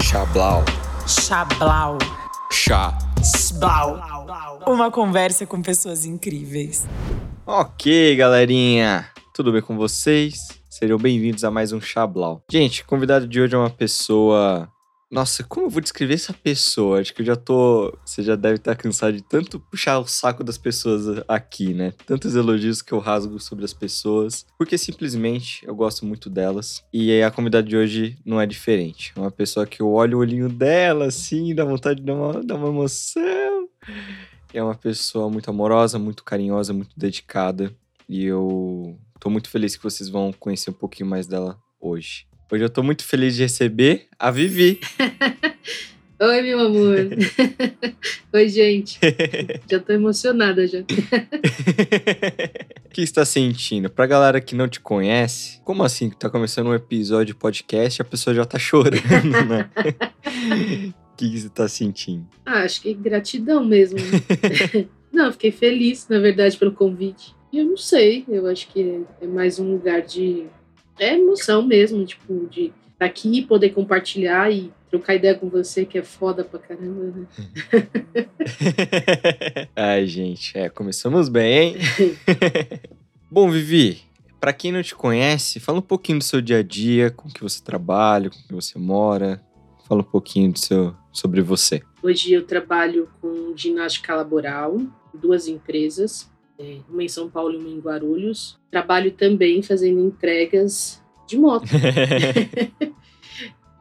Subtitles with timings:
[0.00, 0.64] Chablau.
[1.06, 1.98] Chablau.
[2.50, 2.98] Chá.
[3.22, 4.00] Sblau.
[4.66, 6.84] Uma conversa com pessoas incríveis.
[7.46, 9.06] Ok, galerinha.
[9.32, 10.48] Tudo bem com vocês?
[10.68, 12.42] Sejam bem-vindos a mais um Chablau.
[12.50, 14.68] Gente, o convidado de hoje é uma pessoa
[15.12, 16.98] nossa, como eu vou descrever essa pessoa?
[16.98, 17.94] Acho que eu já tô.
[18.02, 21.92] Você já deve estar cansado de tanto puxar o saco das pessoas aqui, né?
[22.06, 24.46] Tantos elogios que eu rasgo sobre as pessoas.
[24.56, 26.82] Porque simplesmente eu gosto muito delas.
[26.90, 29.12] E a convidada de hoje não é diferente.
[29.14, 32.42] É uma pessoa que eu olho o olhinho dela, assim, dá vontade de dar uma,
[32.42, 33.68] dar uma emoção.
[34.54, 37.70] É uma pessoa muito amorosa, muito carinhosa, muito dedicada.
[38.08, 42.31] E eu tô muito feliz que vocês vão conhecer um pouquinho mais dela hoje.
[42.52, 44.78] Hoje eu tô muito feliz de receber a Vivi.
[46.20, 46.98] Oi, meu amor.
[48.30, 49.00] Oi, gente.
[49.66, 50.80] já tô emocionada já.
[52.84, 53.88] o que está sentindo?
[53.88, 57.98] Pra galera que não te conhece, como assim que tá começando um episódio de podcast
[57.98, 59.70] e a pessoa já tá chorando, né?
[61.10, 62.26] O que, você tá sentindo?
[62.44, 63.98] Ah, acho que gratidão mesmo.
[65.10, 67.34] não, fiquei feliz, na verdade, pelo convite.
[67.50, 70.44] E eu não sei, eu acho que é mais um lugar de
[70.98, 75.48] é emoção mesmo, tipo, de estar tá aqui e poder compartilhar e trocar ideia com
[75.48, 77.26] você, que é foda pra caramba, né?
[79.74, 81.76] Ai, gente, é, começamos bem, hein?
[83.30, 84.02] Bom, Vivi,
[84.38, 87.40] para quem não te conhece, fala um pouquinho do seu dia a dia, com que
[87.40, 89.40] você trabalha, com que você mora.
[89.88, 91.80] Fala um pouquinho do seu, sobre você.
[92.02, 94.80] Hoje eu trabalho com ginástica laboral,
[95.14, 96.28] duas empresas.
[96.62, 98.58] É, uma em São Paulo e uma em Guarulhos.
[98.70, 101.66] Trabalho também fazendo entregas de moto.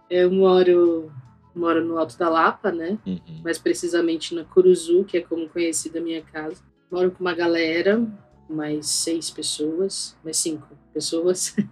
[0.10, 1.12] eu moro,
[1.56, 2.98] moro no Alto da Lapa, né?
[3.06, 3.42] Uhum.
[3.44, 6.62] Mais precisamente na Curuzu, que é como conhecida a minha casa.
[6.92, 8.06] Moro com uma galera,
[8.50, 11.56] mais seis pessoas, mais cinco pessoas.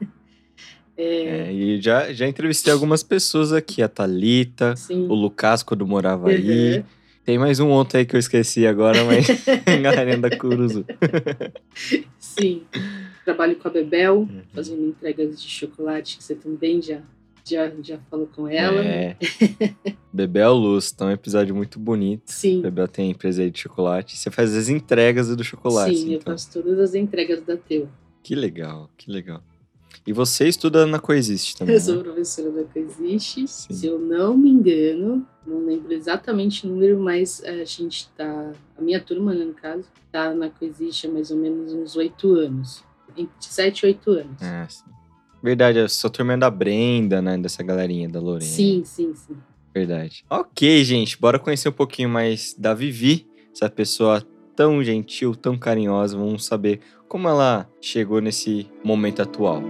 [1.01, 1.47] É...
[1.47, 5.07] É, e já, já entrevistei algumas pessoas aqui, a Thalita, Sim.
[5.07, 6.33] o Lucas, quando morava uhum.
[6.33, 6.83] aí.
[7.29, 9.27] Tem mais um ontem aí que eu esqueci agora, mas
[9.83, 10.83] galerinha da Curuzu.
[12.17, 12.63] Sim.
[13.23, 14.41] Trabalho com a Bebel, uhum.
[14.51, 17.03] fazendo entregas de chocolate, que você também já,
[17.47, 18.83] já, já falou com ela.
[18.83, 19.15] É.
[20.11, 22.23] Bebel Luz, então é um episódio muito bonito.
[22.25, 22.63] Sim.
[22.63, 24.17] Bebel tem empresa aí de chocolate.
[24.17, 25.95] Você faz as entregas do chocolate.
[25.95, 26.15] Sim, então.
[26.15, 27.87] eu faço todas as entregas da Teu.
[28.23, 29.43] Que legal, que legal.
[30.09, 31.75] E você estuda na Coexiste também?
[31.75, 32.01] Eu sou né?
[32.01, 33.47] professora da Coexiste.
[33.47, 33.71] Sim.
[33.71, 38.51] Se eu não me engano, não lembro exatamente o número, mas a gente tá.
[38.75, 42.33] A minha turma, né, no caso, tá na Coexiste há mais ou menos uns oito
[42.33, 42.83] anos.
[43.15, 44.41] Entre sete e oito anos.
[44.41, 44.89] Ah, sim.
[45.43, 47.37] Verdade, a sua turma é da Brenda, né?
[47.37, 48.49] Dessa galerinha da Lorena.
[48.49, 49.37] Sim, sim, sim.
[49.71, 50.25] Verdade.
[50.27, 56.17] Ok, gente, bora conhecer um pouquinho mais da Vivi, essa pessoa tão gentil, tão carinhosa.
[56.17, 59.61] Vamos saber como ela chegou nesse momento atual.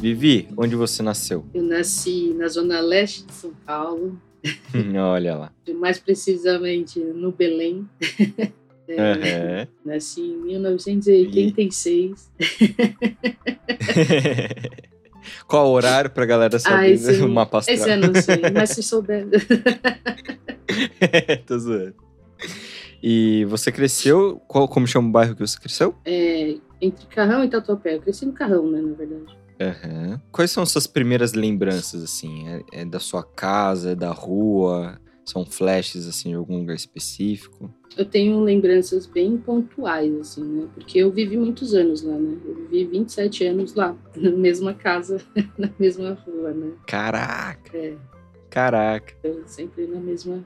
[0.00, 1.44] Vivi, onde você nasceu?
[1.52, 4.18] Eu nasci na zona leste de São Paulo.
[4.98, 5.52] Olha lá.
[5.76, 7.86] Mais precisamente no Belém.
[8.92, 9.68] É, uhum.
[9.92, 12.28] Nasci em 1986.
[15.46, 17.62] Qual o horário pra galera saber esse, uma astral?
[17.68, 19.28] Esse eu não sei, mas se souber.
[21.46, 21.94] Tô zoando.
[23.00, 24.42] E você cresceu.
[24.48, 25.94] Qual, como chama o bairro que você cresceu?
[26.04, 27.94] É, entre Carrão e Tatuapé.
[27.94, 29.38] Eu cresci no Carrão, né, na verdade.
[29.60, 30.18] Uhum.
[30.32, 32.48] Quais são suas primeiras lembranças, assim?
[32.48, 34.98] É, é, da sua casa, é da rua?
[35.24, 37.72] São flashes, assim, de algum lugar específico?
[37.96, 40.68] Eu tenho lembranças bem pontuais, assim, né?
[40.74, 42.38] Porque eu vivi muitos anos lá, né?
[42.44, 45.20] Eu vivi 27 anos lá, na mesma casa,
[45.58, 46.72] na mesma rua, né?
[46.86, 47.76] Caraca!
[47.76, 47.96] É.
[48.48, 49.14] Caraca!
[49.22, 50.44] Eu sempre na mesma,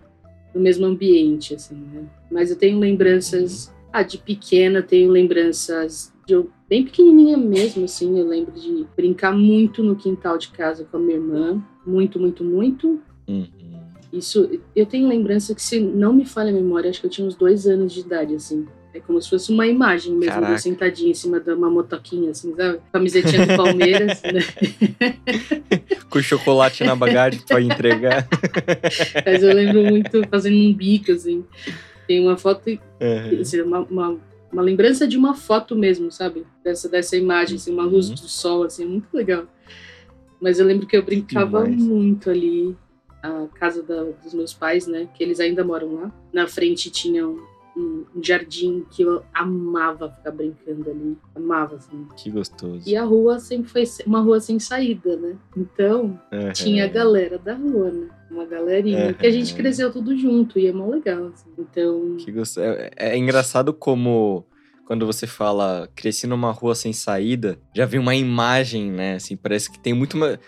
[0.55, 2.05] no mesmo ambiente, assim, né?
[2.31, 3.69] Mas eu tenho lembranças...
[3.69, 3.75] Uhum.
[3.95, 8.19] Ah, de pequena, tenho lembranças de eu bem pequenininha mesmo, assim.
[8.19, 11.63] Eu lembro de brincar muito no quintal de casa com a minha irmã.
[11.87, 13.01] Muito, muito, muito.
[13.29, 13.47] Uhum.
[14.13, 17.27] Isso, eu tenho lembrança que, se não me falha a memória, acho que eu tinha
[17.27, 18.67] uns dois anos de idade, assim.
[18.93, 20.59] É como se fosse uma imagem mesmo, Caraca.
[20.59, 22.81] sentadinha em cima de uma motoquinha, assim, sabe?
[22.93, 24.41] Camisetinha do Palmeiras, né?
[26.11, 28.27] Com chocolate na bagagem pra entregar.
[29.25, 31.45] Mas eu lembro muito fazendo um bico, assim.
[32.07, 33.41] Tem uma foto, uhum.
[33.41, 34.19] assim, uma, uma
[34.55, 36.47] uma lembrança de uma foto mesmo, sabe?
[36.63, 38.15] Dessa, dessa imagem, assim, uma luz uhum.
[38.15, 39.47] do sol, assim, muito legal.
[40.41, 42.77] Mas eu lembro que eu brincava muito ali,
[43.21, 45.09] a casa da, dos meus pais, né?
[45.13, 46.13] Que eles ainda moram lá.
[46.33, 47.25] Na frente tinha
[47.77, 51.17] um, um, jardim que eu amava ficar brincando ali.
[51.35, 52.07] Amava, assim.
[52.17, 52.89] Que gostoso.
[52.89, 55.37] E a rua sempre foi uma rua sem saída, né?
[55.57, 56.53] Então, uhum.
[56.53, 58.09] tinha a galera da rua, né?
[58.31, 59.09] Uma galerinha.
[59.09, 59.15] Uhum.
[59.15, 61.51] Que a gente cresceu tudo junto e é mó legal, assim.
[61.59, 62.17] Então.
[62.19, 62.67] Que gostoso.
[62.67, 64.47] É, é engraçado como
[64.87, 69.15] quando você fala cresci numa rua sem saída, já vem uma imagem, né?
[69.15, 70.15] Assim, parece que tem muito.
[70.15, 70.39] Uma...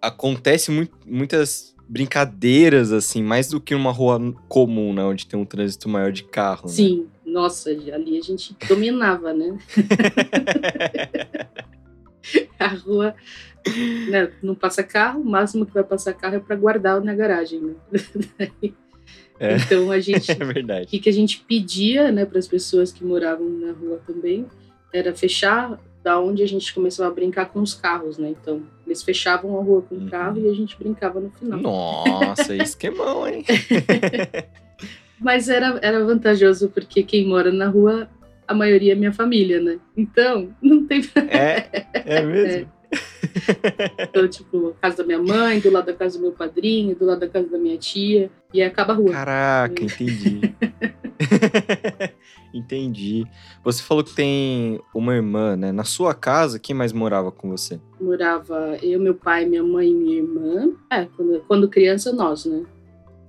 [0.00, 5.04] Acontece muito, muitas brincadeiras, assim, mais do que uma rua comum, né?
[5.04, 6.66] Onde tem um trânsito maior de carro.
[6.66, 6.72] Né?
[6.72, 7.32] Sim, né?
[7.32, 9.56] nossa, ali a gente dominava, né?
[12.58, 13.14] a rua
[14.10, 17.60] né, não passa carro, o máximo que vai passar carro é para guardar na garagem.
[17.60, 17.74] Né?
[19.38, 19.56] É.
[19.56, 20.30] Então a gente.
[20.30, 20.86] É verdade.
[20.86, 24.46] O que, que a gente pedia né, para as pessoas que moravam na rua também
[24.92, 28.28] era fechar da onde a gente começava a brincar com os carros, né?
[28.28, 31.58] Então, eles fechavam a rua com o carro e a gente brincava no final.
[31.58, 33.44] Nossa, isso que é bom, hein?
[35.18, 38.08] Mas era, era vantajoso porque quem mora na rua,
[38.46, 39.80] a maioria é minha família, né?
[39.96, 41.00] Então, não tem.
[41.28, 42.68] É, é mesmo?
[42.70, 42.75] É.
[43.98, 47.20] Então, tipo, casa da minha mãe, do lado da casa do meu padrinho, do lado
[47.20, 49.12] da casa da minha tia, e acaba a rua.
[49.12, 50.40] Caraca, entendi.
[52.52, 53.26] entendi.
[53.64, 55.72] Você falou que tem uma irmã, né?
[55.72, 57.80] Na sua casa, quem mais morava com você?
[58.00, 60.72] Morava eu, meu pai, minha mãe e minha irmã.
[60.90, 62.64] É, quando, quando criança, nós, né?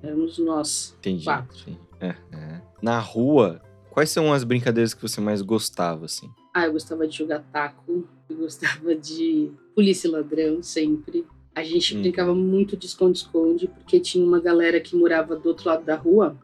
[0.01, 0.95] Éramos nós.
[0.99, 1.25] Entendi.
[1.25, 1.77] Quatro.
[1.99, 2.61] É, é.
[2.81, 6.29] Na rua, quais são as brincadeiras que você mais gostava, assim?
[6.53, 11.25] Ah, eu gostava de jogar taco, eu gostava de polícia e ladrão, sempre.
[11.55, 12.01] A gente hum.
[12.01, 16.37] brincava muito de esconde-esconde, porque tinha uma galera que morava do outro lado da rua,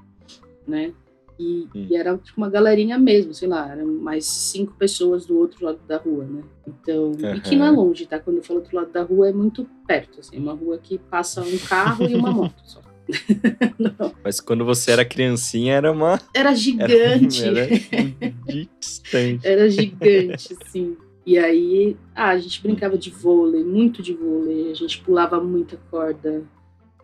[0.68, 0.94] né?
[1.38, 1.88] E, hum.
[1.90, 5.80] e, era tipo uma galerinha mesmo, sei lá, eram mais cinco pessoas do outro lado
[5.88, 6.44] da rua, né?
[6.68, 7.36] Então, uhum.
[7.36, 8.20] e que não é longe, tá?
[8.20, 11.42] Quando eu falo outro lado da rua, é muito perto, assim, uma rua que passa
[11.42, 12.82] um carro e uma moto só.
[14.24, 16.20] Mas quando você era criancinha, era uma.
[16.34, 17.44] Era gigante.
[17.44, 18.34] Era, era
[18.80, 19.48] distante.
[19.48, 20.96] Era gigante, sim.
[21.26, 24.72] E aí, ah, a gente brincava de vôlei, muito de vôlei.
[24.72, 26.44] A gente pulava muita corda.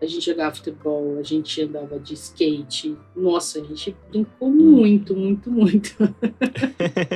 [0.02, 2.98] A gente jogava futebol, a gente andava de skate.
[3.16, 4.52] Nossa, a gente brincou hum.
[4.52, 5.96] muito, muito, muito.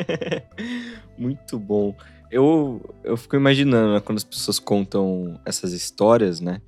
[1.17, 1.95] muito bom.
[2.31, 6.61] Eu, eu fico imaginando né, quando as pessoas contam essas histórias, né?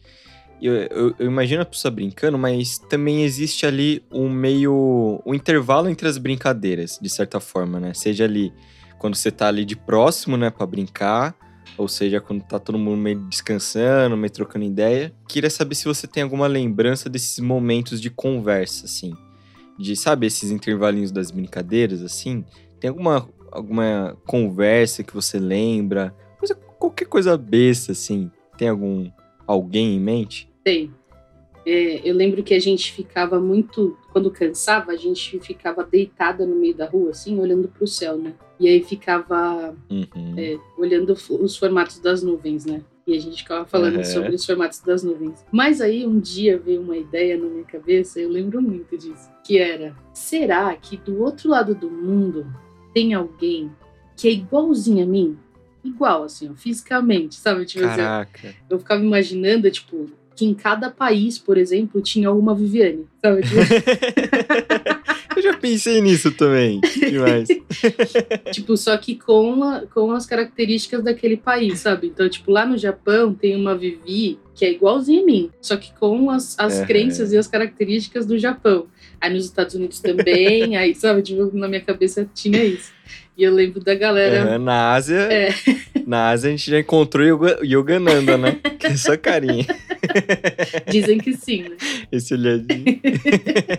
[0.61, 5.21] eu, eu, eu, imagino a pessoa brincando, mas também existe ali um meio.
[5.25, 7.93] um intervalo entre as brincadeiras, de certa forma, né?
[7.93, 8.53] Seja ali
[9.06, 11.36] quando você tá ali de próximo, né, para brincar,
[11.78, 15.13] ou seja, quando tá todo mundo meio descansando, meio trocando ideia.
[15.30, 19.13] Queria saber se você tem alguma lembrança desses momentos de conversa, assim.
[19.78, 22.44] De, sabe, esses intervalinhos das brincadeiras, assim.
[22.80, 26.12] Tem alguma, alguma conversa que você lembra?
[26.40, 28.31] Coisa, qualquer coisa besta, assim.
[28.57, 29.12] Tem algum
[29.46, 30.52] alguém em mente?
[30.63, 30.92] Tem.
[31.65, 33.97] É, eu lembro que a gente ficava muito.
[34.12, 38.17] Quando cansava, a gente ficava deitada no meio da rua, assim, olhando para o céu,
[38.17, 38.33] né?
[38.59, 40.35] E aí ficava uhum.
[40.38, 42.81] é, olhando os formatos das nuvens, né?
[43.07, 44.03] E a gente ficava falando uhum.
[44.03, 45.45] sobre os formatos das nuvens.
[45.51, 49.57] Mas aí um dia veio uma ideia na minha cabeça, eu lembro muito disso, que
[49.57, 52.47] era: será que do outro lado do mundo
[52.94, 53.71] tem alguém
[54.15, 55.38] que é igualzinho a mim?
[55.88, 57.65] igual, assim, ó, fisicamente, sabe?
[57.65, 58.47] Tipo, assim, Caraca.
[58.47, 63.41] Assim, eu ficava imaginando, tipo, que em cada país, por exemplo, tinha uma Viviane, sabe?
[65.35, 67.49] Eu já pensei nisso também, demais.
[68.53, 72.07] tipo, só que com, a, com as características daquele país, sabe?
[72.07, 75.93] Então, tipo, lá no Japão tem uma Vivi que é igualzinha a mim, só que
[75.99, 76.85] com as, as é.
[76.85, 78.87] crenças e as características do Japão.
[79.19, 82.93] Aí nos Estados Unidos também, aí, sabe, tipo, na minha cabeça tinha isso.
[83.37, 84.51] E eu lembro da galera.
[84.51, 85.19] Uhum, na Ásia.
[85.31, 85.49] É.
[86.07, 88.59] Na Ásia a gente já encontrou Yoga, Yogananda, né?
[88.80, 89.65] Que é essa carinha.
[90.89, 91.77] Dizem que sim, né?
[92.11, 93.01] Esse olhadinho.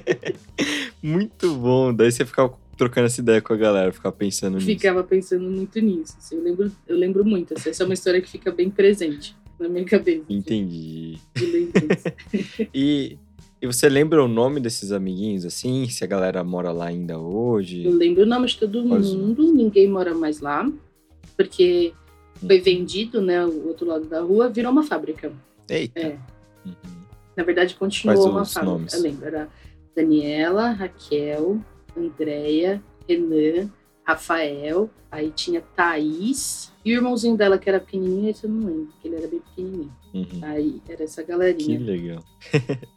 [1.02, 1.94] Muito bom.
[1.94, 4.66] Daí você ficava trocando essa ideia com a galera, ficava pensando nisso.
[4.66, 6.14] Ficava pensando muito nisso.
[6.18, 7.54] Assim, eu, lembro, eu lembro muito.
[7.54, 10.22] Assim, essa é uma história que fica bem presente na minha cabeça.
[10.22, 10.36] Assim.
[10.36, 11.18] Entendi.
[12.74, 13.16] e
[13.66, 15.88] e você lembra o nome desses amiguinhos, assim?
[15.88, 17.84] Se a galera mora lá ainda hoje?
[17.84, 20.70] Eu lembro o nome de todo mundo, ninguém mora mais lá,
[21.36, 21.92] porque
[22.36, 22.62] foi uhum.
[22.62, 23.44] vendido, né?
[23.44, 25.32] O outro lado da rua virou uma fábrica.
[25.68, 25.98] Eita.
[26.00, 26.18] É.
[26.64, 26.74] Uhum.
[27.36, 28.72] Na verdade, continuou uma fábrica.
[28.72, 28.94] Nomes?
[28.94, 29.48] Eu lembro, era
[29.94, 31.58] Daniela, Raquel,
[31.96, 33.68] Andréia, Renan,
[34.04, 38.86] Rafael, aí tinha Thaís e o irmãozinho dela que era pequenininho, esse eu não lembro,
[38.92, 39.92] porque ele era bem pequenininho.
[40.14, 40.40] Uhum.
[40.42, 41.78] Aí era essa galerinha.
[41.78, 42.24] Que legal.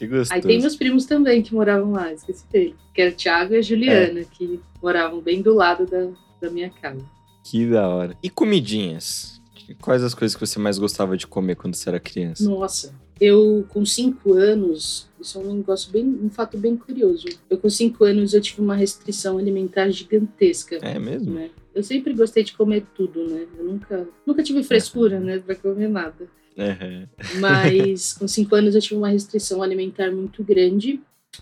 [0.00, 0.32] Que gostoso.
[0.32, 2.74] Aí tem meus primos também que moravam lá, esqueci dele.
[2.94, 4.24] Que era o Thiago e a Juliana, é.
[4.24, 6.08] que moravam bem do lado da,
[6.40, 7.04] da minha casa.
[7.44, 8.16] Que da hora.
[8.22, 9.42] E comidinhas?
[9.82, 12.48] Quais as coisas que você mais gostava de comer quando você era criança?
[12.48, 17.28] Nossa, eu com cinco anos, isso é um negócio bem, um fato bem curioso.
[17.50, 20.78] Eu com cinco anos eu tive uma restrição alimentar gigantesca.
[20.80, 21.34] É mesmo?
[21.34, 21.50] Né?
[21.74, 23.46] Eu sempre gostei de comer tudo, né?
[23.58, 26.26] Eu nunca, nunca tive frescura, né, pra comer nada.
[26.56, 27.06] Uhum.
[27.40, 31.00] Mas com cinco anos eu tive uma restrição alimentar muito grande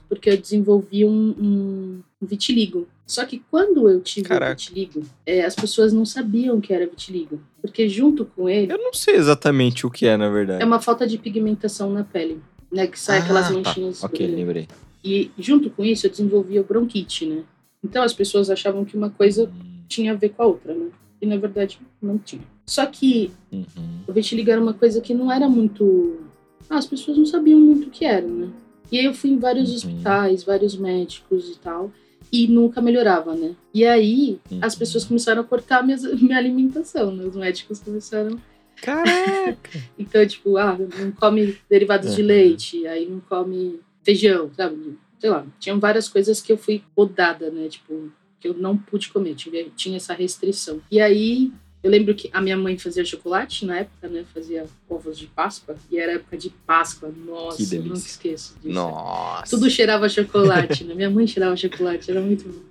[0.09, 2.87] porque eu desenvolvi um, um, vitiligo.
[3.07, 4.53] Só que quando eu tive Caraca.
[4.53, 7.41] o vitiligo, é, as pessoas não sabiam que era vitiligo.
[7.63, 10.63] Porque junto com ele, Eu não sei exatamente o que é, na verdade.
[10.63, 12.41] é uma falta de pigmentação na pele.
[12.71, 13.55] Né, que sai Ah, aquelas tá.
[13.55, 14.05] manchinhas.
[14.05, 14.47] Ok, vermelhas.
[14.47, 14.69] lembrei.
[15.03, 17.43] E junto com isso eu desenvolvi a bronquite, né?
[17.83, 19.51] Então as pessoas achavam que uma coisa
[19.89, 20.89] tinha a ver com a outra, né?
[21.21, 22.43] E na verdade não tinha.
[22.67, 23.65] Só que Uhum.
[24.07, 26.21] o vitiligo era uma coisa que não era muito.
[26.69, 28.51] Ah, as pessoas não sabiam muito o que era, né?
[28.93, 29.77] E aí eu fui em vários Uhum.
[29.77, 31.91] hospitais, vários médicos e tal,
[32.33, 33.55] e nunca melhorava, né?
[33.73, 34.79] E aí as Uhum.
[34.79, 37.25] pessoas começaram a cortar minhas, minha alimentação, né?
[37.25, 38.39] Os médicos começaram.
[38.81, 39.59] Caraca!
[39.99, 42.29] Então, tipo, ah, não come derivados de Uhum.
[42.29, 44.97] leite, aí não come feijão, sabe?
[45.19, 47.67] Sei lá, tinham várias coisas que eu fui podada, né?
[47.69, 50.81] Tipo, que eu não pude comer, tive, tinha essa restrição.
[50.91, 51.53] E aí,
[51.83, 54.25] eu lembro que a minha mãe fazia chocolate na época, né?
[54.35, 57.13] Fazia ovos de Páscoa, e era época de Páscoa.
[57.25, 58.75] Nossa, Que nunca esqueço disso.
[58.75, 59.57] Nossa!
[59.57, 60.95] Tudo cheirava chocolate, né?
[60.95, 62.69] Minha mãe cheirava chocolate, era muito bom.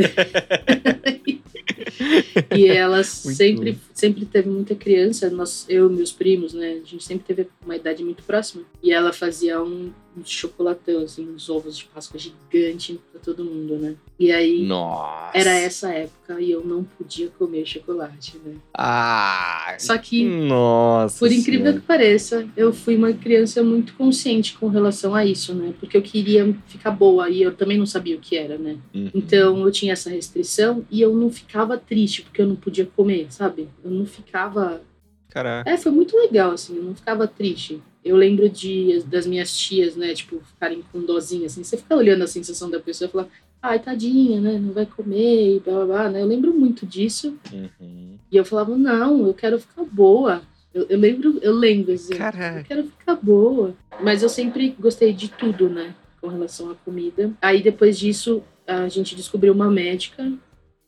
[2.56, 6.80] e ela sempre, sempre teve muita criança, nós, eu e meus primos, né?
[6.82, 8.64] A gente sempre teve uma idade muito próxima.
[8.82, 13.78] E ela fazia um, um chocolatão, assim, uns ovos de Páscoa gigante pra todo mundo,
[13.78, 13.94] né?
[14.20, 15.30] E aí Nossa!
[15.32, 18.56] era essa época e eu não podia comer chocolate, né?
[18.76, 19.74] Ah!
[19.78, 21.18] Só que Nossa!
[21.18, 21.80] por incrível Senhora.
[21.80, 25.72] que pareça, eu fui uma criança muito consciente com relação a isso, né?
[25.80, 28.76] Porque eu queria ficar boa e eu também não sabia o que era, né?
[28.94, 29.10] Uhum.
[29.14, 33.26] Então eu tinha essa restrição e eu não ficava triste porque eu não podia comer,
[33.30, 33.70] sabe?
[33.82, 34.82] Eu não ficava.
[35.30, 35.70] Caraca.
[35.70, 37.80] É, foi muito legal, assim, eu não ficava triste.
[38.04, 41.62] Eu lembro de, das minhas tias, né, tipo, ficarem com dozinha, assim.
[41.62, 43.28] Você fica olhando a sensação da pessoa e falar,
[43.62, 46.22] ai, tadinha, né, não vai comer e blá blá blá, né?
[46.22, 47.36] Eu lembro muito disso.
[47.52, 48.18] Uhum.
[48.30, 50.42] E eu falava, não, eu quero ficar boa.
[50.72, 52.62] Eu, eu lembro, eu lembro, assim, eu Caraca.
[52.62, 53.74] quero ficar boa.
[54.00, 55.94] Mas eu sempre gostei de tudo, né?
[56.20, 57.32] Com relação à comida.
[57.40, 60.32] Aí depois disso, a gente descobriu uma médica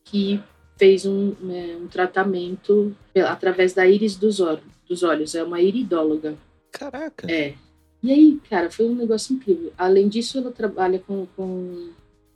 [0.05, 0.41] que
[0.77, 2.95] fez um, né, um tratamento
[3.27, 5.35] através da íris dos, olhos, dos olhos.
[5.35, 6.35] É uma iridóloga.
[6.71, 7.31] Caraca.
[7.31, 7.55] É.
[8.03, 9.73] E aí, cara, foi um negócio incrível.
[9.79, 11.91] Além disso, ela trabalha com, com,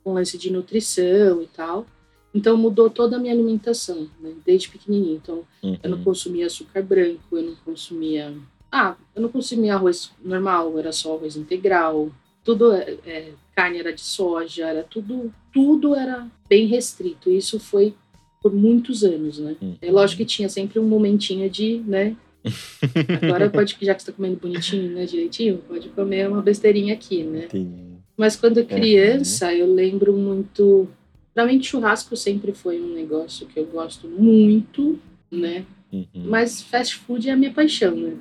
[0.07, 1.85] com lance de nutrição e tal.
[2.33, 4.31] Então mudou toda a minha alimentação, né?
[4.45, 5.17] Desde pequenininho.
[5.21, 6.03] Então eu não Uhum.
[6.05, 8.33] consumia açúcar branco, eu não consumia.
[8.71, 12.09] Ah, eu não consumia arroz normal, era só arroz integral.
[12.41, 17.29] Tudo, é, é, carne era de soja, era tudo, tudo era bem restrito.
[17.29, 17.93] Isso foi
[18.41, 19.57] por muitos anos, né?
[19.61, 19.75] Uhum.
[19.81, 22.15] É lógico que tinha sempre um momentinho de, né?
[23.21, 27.23] Agora pode, já que você tá comendo bonitinho, né, direitinho, pode comer uma besteirinha aqui,
[27.23, 27.43] né?
[27.45, 27.96] Entendi.
[28.17, 30.87] Mas quando criança, eu lembro muito.
[31.33, 34.99] Pra mim, churrasco sempre foi um negócio que eu gosto muito,
[35.31, 35.63] né?
[35.93, 36.07] Uhum.
[36.25, 38.17] Mas fast food é a minha paixão, né?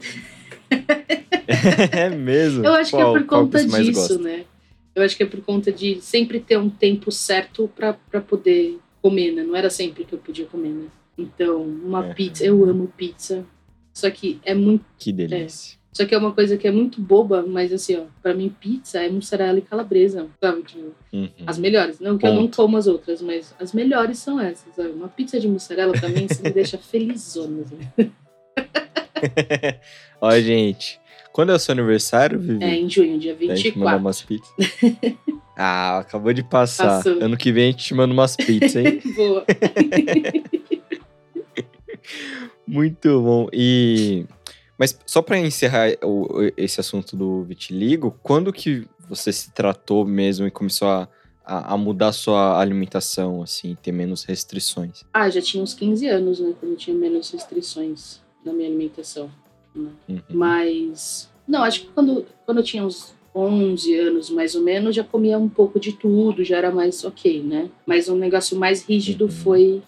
[1.92, 2.64] é mesmo?
[2.64, 4.18] Eu acho Qual- que é por conta disso, gosta?
[4.18, 4.44] né?
[4.94, 9.32] Eu acho que é por conta de sempre ter um tempo certo pra poder comer,
[9.32, 9.42] né?
[9.42, 10.86] Não era sempre que eu podia comer, né?
[11.18, 12.14] Então, uma É.
[12.14, 13.44] pizza, eu amo pizza.
[13.94, 14.84] Só que é muito.
[14.98, 15.78] Que delícia.
[15.96, 18.98] Só que é uma coisa que é muito boba, mas assim, ó, pra mim, pizza
[19.02, 20.62] é mussarela e calabresa, sabe?
[20.62, 21.28] Tipo, Uhum.
[21.46, 21.98] as melhores.
[22.00, 22.56] Não que eu não Ponto.
[22.56, 24.90] como as outras, mas as melhores são essas, sabe?
[24.90, 27.62] Uma pizza de mussarela pra mim, me deixa felizona.
[27.62, 28.10] Assim.
[30.20, 31.00] Ó, gente.
[31.32, 32.62] Quando é o seu aniversário, Vivi?
[32.62, 34.00] É, em junho, dia Pra gente mandar 24.
[34.00, 35.16] umas pizzas.
[35.56, 37.02] ah, acabou de passar.
[37.02, 37.22] Passou.
[37.22, 39.00] Ano que vem a gente te manda umas pizzas, hein?
[39.16, 39.44] Boa.
[42.66, 43.48] Muito bom.
[43.52, 44.24] E
[44.78, 50.46] mas só pra encerrar o- esse assunto do vitiligo, quando que você se tratou mesmo
[50.46, 51.08] e começou a,
[51.44, 55.04] a, a mudar a sua alimentação, assim, ter menos restrições?
[55.14, 56.52] Ah, já tinha uns 15 anos, né?
[56.58, 59.30] Quando eu tinha menos restrições na minha alimentação.
[59.74, 59.90] né?
[60.08, 60.20] Uhum.
[60.30, 61.28] Mas.
[61.46, 65.38] Não, acho que quando, quando eu tinha uns 11 anos, mais ou menos, já comia
[65.38, 67.70] um pouco de tudo, já era mais ok, né?
[67.86, 69.30] Mas um negócio mais rígido Uhum.
[69.30, 69.82] foi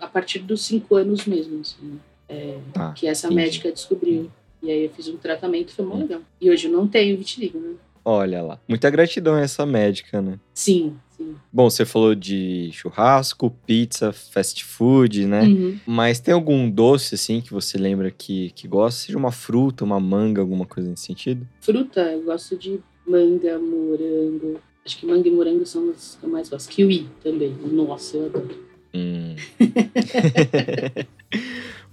[0.00, 1.96] a partir dos 5 anos mesmo, assim, né?
[2.32, 3.42] É, Tá, que essa entendi.
[3.42, 4.30] médica descobriu.
[4.62, 6.00] E aí eu fiz um tratamento, foi mó Hum.
[6.00, 6.20] legal.
[6.40, 7.74] E hoje eu não tenho vitiligo, né?
[8.04, 8.58] Olha lá.
[8.68, 10.38] Muita gratidão a essa médica, né?
[10.54, 11.36] Sim, sim.
[11.52, 15.42] Bom, você falou de churrasco, pizza, fast food, né?
[15.42, 15.78] Uhum.
[15.86, 19.02] Mas tem algum doce, assim, que você lembra que, que gosta?
[19.06, 21.46] Seja uma fruta, uma manga, alguma coisa nesse sentido?
[21.60, 24.60] Fruta, eu gosto de manga, morango.
[24.84, 26.68] Acho que manga e morango são as que eu mais gosto.
[26.70, 27.54] Kiwi também.
[27.70, 28.72] Nossa, eu adoro.
[28.94, 29.36] Hum.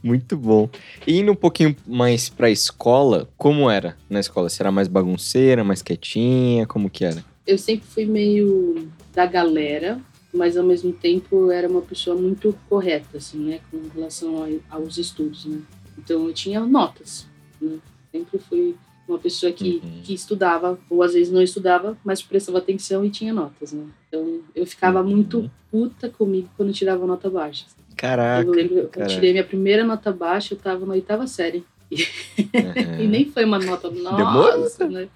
[0.02, 0.70] Muito bom.
[1.06, 4.48] E indo um pouquinho mais pra escola, como era na escola?
[4.60, 6.66] Era mais bagunceira, mais quietinha?
[6.66, 7.24] Como que era?
[7.46, 10.00] Eu sempre fui meio da galera,
[10.34, 13.60] mas ao mesmo tempo eu era uma pessoa muito correta, assim, né?
[13.70, 15.60] Com relação a- aos estudos, né?
[15.98, 17.28] Então eu tinha notas,
[17.62, 17.78] né?
[18.12, 18.76] Sempre fui
[19.08, 20.02] uma pessoa que, uhum.
[20.04, 23.86] que estudava, ou às vezes não estudava, mas prestava atenção e tinha notas, né?
[24.08, 25.10] Então eu ficava uhum.
[25.10, 27.66] muito puta comigo quando tirava nota baixa.
[28.00, 28.48] Caraca.
[28.48, 29.02] Eu lembro, caraca.
[29.02, 31.66] eu tirei minha primeira nota baixa, eu tava na oitava série.
[31.92, 33.02] Uhum.
[33.04, 34.90] e nem foi uma nota nossa, Demorou?
[34.90, 35.10] né?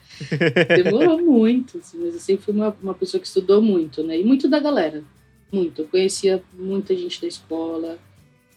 [0.83, 4.19] Demorou muito, assim, mas eu sempre fui uma, uma pessoa que estudou muito, né?
[4.19, 5.01] E muito da galera,
[5.49, 5.83] muito.
[5.83, 7.97] Eu conhecia muita gente da escola,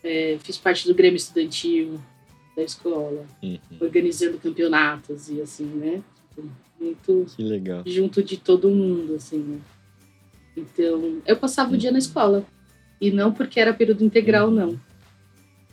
[0.02, 2.00] é, fiz parte do Grêmio Estudantil,
[2.56, 3.58] da escola, uhum.
[3.78, 6.02] organizando campeonatos e assim, né?
[6.80, 7.84] Muito que legal.
[7.86, 9.58] junto de todo mundo, assim, né?
[10.56, 11.76] Então, eu passava uhum.
[11.76, 11.98] o dia na uhum.
[11.98, 12.44] escola.
[13.00, 14.78] E não porque era período integral, não.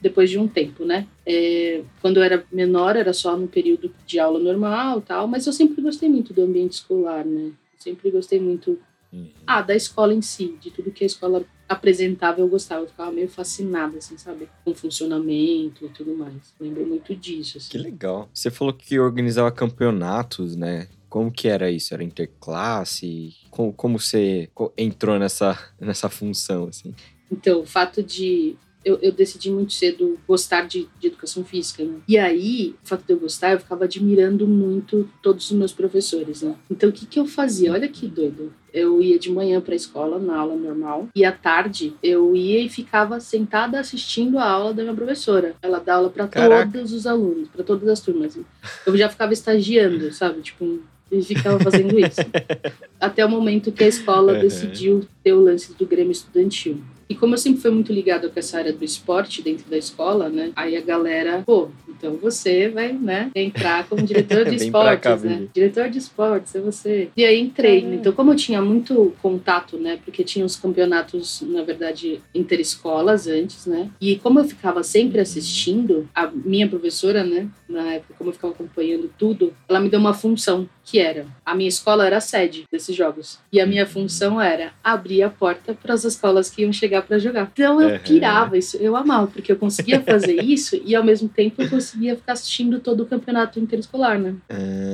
[0.01, 1.07] Depois de um tempo, né?
[1.25, 5.53] É, quando eu era menor, era só no período de aula normal tal, mas eu
[5.53, 7.45] sempre gostei muito do ambiente escolar, né?
[7.45, 8.77] Eu sempre gostei muito
[9.13, 9.29] uhum.
[9.47, 13.11] ah, da escola em si, de tudo que a escola apresentava eu gostava, eu ficava
[13.11, 14.49] meio fascinada, assim, sabe?
[14.63, 16.53] Com o funcionamento e tudo mais.
[16.59, 17.57] Lembro muito disso.
[17.57, 17.69] Assim.
[17.69, 18.29] Que legal.
[18.33, 20.87] Você falou que organizava campeonatos, né?
[21.13, 21.93] Como que era isso?
[21.93, 23.35] Era interclasse?
[23.51, 26.91] Como, como você entrou nessa, nessa função, assim?
[27.31, 31.99] Então, o fato de eu, eu, decidi muito cedo gostar de, de educação física, né?
[32.07, 36.41] E aí, o fato de eu gostar, eu ficava admirando muito todos os meus professores,
[36.41, 36.55] né?
[36.67, 37.73] Então, o que que eu fazia?
[37.73, 38.51] Olha que doido.
[38.73, 42.59] Eu ia de manhã para a escola, na aula normal, e à tarde eu ia
[42.59, 45.55] e ficava sentada assistindo a aula da minha professora.
[45.61, 48.35] Ela dá aula para todos os alunos, para todas as turmas.
[48.83, 50.41] Eu já ficava estagiando, sabe?
[50.41, 50.81] Tipo,
[51.13, 52.21] e ficava fazendo isso.
[52.99, 56.81] Até o momento que a escola decidiu ter o lance do Grêmio Estudantil.
[57.09, 60.29] E como eu sempre fui muito ligado com essa área do esporte dentro da escola,
[60.29, 60.51] né?
[60.55, 65.47] Aí a galera, pô, então você vai, né, entrar como diretor de esportes, né?
[65.53, 67.09] Diretor de esportes, é você.
[67.15, 67.83] E aí entrei.
[67.83, 67.95] É.
[67.95, 69.99] Então, como eu tinha muito contato, né?
[70.03, 73.89] Porque tinha os campeonatos, na verdade, interescolas antes, né?
[74.01, 78.53] E como eu ficava sempre assistindo, a minha professora, né, na época, como eu ficava
[78.53, 82.65] acompanhando tudo, ela me deu uma função que era a minha escola era a sede
[82.71, 86.73] desses jogos e a minha função era abrir a porta para as escolas que iam
[86.73, 87.49] chegar para jogar.
[87.53, 91.61] Então eu pirava isso, eu amava porque eu conseguia fazer isso e ao mesmo tempo
[91.61, 94.35] eu conseguia ficar assistindo todo o campeonato interescolar, né?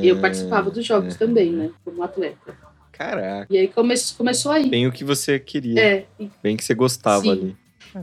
[0.02, 1.71] E eu participava dos jogos também, né?
[1.84, 2.56] Como atleta.
[2.91, 3.47] Caraca.
[3.49, 4.69] E aí come começou aí.
[4.69, 5.80] Bem o que você queria.
[5.80, 6.06] É.
[6.43, 7.32] Bem que você gostava Sim.
[7.32, 7.58] ali.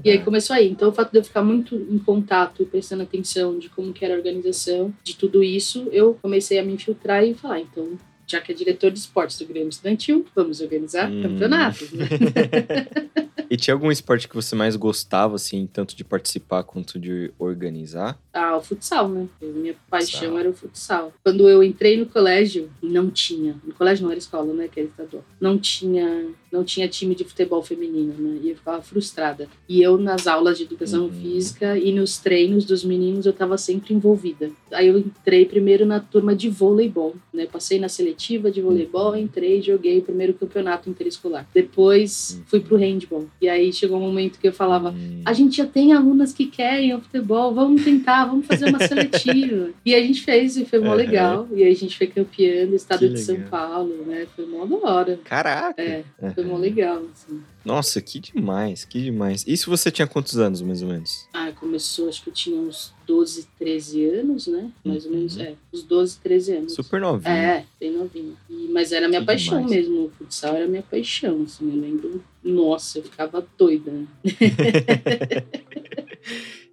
[0.04, 0.68] E aí começou aí.
[0.68, 4.14] Então, o fato de eu ficar muito em contato, prestando atenção de como que era
[4.14, 8.50] a organização, de tudo isso, eu comecei a me infiltrar e falar, então, já que
[8.50, 11.22] é diretor de esportes do Grêmio Estudantil, vamos organizar hum.
[11.22, 11.92] campeonatos.
[11.92, 12.06] Né?
[13.48, 18.18] e tinha algum esporte que você mais gostava, assim, tanto de participar quanto de organizar?
[18.32, 19.28] Ah, o futsal, né?
[19.40, 20.38] Minha paixão futsal.
[20.38, 21.12] era o futsal.
[21.22, 23.54] Quando eu entrei no colégio, não tinha.
[23.64, 24.68] No colégio não era escola, né?
[24.68, 25.24] Que era estadual.
[25.40, 28.40] Não tinha não tinha time de futebol feminino, né?
[28.42, 29.48] E eu ficava frustrada.
[29.68, 31.12] E eu, nas aulas de educação uhum.
[31.12, 34.50] física e nos treinos dos meninos, eu estava sempre envolvida.
[34.72, 37.46] Aí eu entrei primeiro na turma de voleibol, né?
[37.46, 39.18] Passei na seletiva de voleibol, uhum.
[39.18, 41.46] entrei e joguei o primeiro campeonato interescolar.
[41.54, 42.44] Depois uhum.
[42.46, 43.26] fui pro handball.
[43.40, 45.22] E aí chegou um momento que eu falava: uhum.
[45.24, 49.70] a gente já tem alunas que querem o futebol, vamos tentar, vamos fazer uma seletiva.
[49.84, 51.46] e a gente fez e foi mó legal.
[51.54, 53.26] E aí a gente foi campeã do estado que de legal.
[53.26, 54.26] São Paulo, né?
[54.34, 55.20] Foi mó da hora.
[55.24, 55.82] Caraca!
[55.82, 57.42] É, foi mó legal, assim.
[57.64, 59.44] Nossa, que demais, que demais.
[59.46, 61.28] Isso você tinha quantos anos, mais ou menos?
[61.32, 64.70] Ah, começou, acho que eu tinha uns 12, 13 anos, né?
[64.84, 65.10] Mais uhum.
[65.10, 65.42] ou menos, uhum.
[65.42, 65.54] é.
[65.72, 66.74] Uns 12, 13 anos.
[66.74, 67.34] Super novinho.
[67.34, 68.36] É, bem novinho.
[68.48, 69.88] E, mas era minha que paixão demais.
[69.88, 71.68] mesmo, o futsal era minha paixão, assim.
[71.68, 73.90] Eu lembro, nossa, eu ficava doida.
[73.90, 74.06] Né?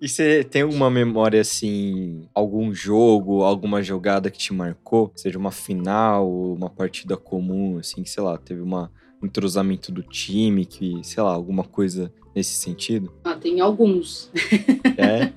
[0.04, 5.14] E você tem alguma memória, assim, algum jogo, alguma jogada que te marcou?
[5.16, 8.92] Seja uma final, uma partida comum, assim, sei lá, teve uma
[9.26, 13.12] entrosamento do time, que, sei lá, alguma coisa nesse sentido?
[13.24, 14.30] Ah, tem alguns.
[14.98, 15.32] É?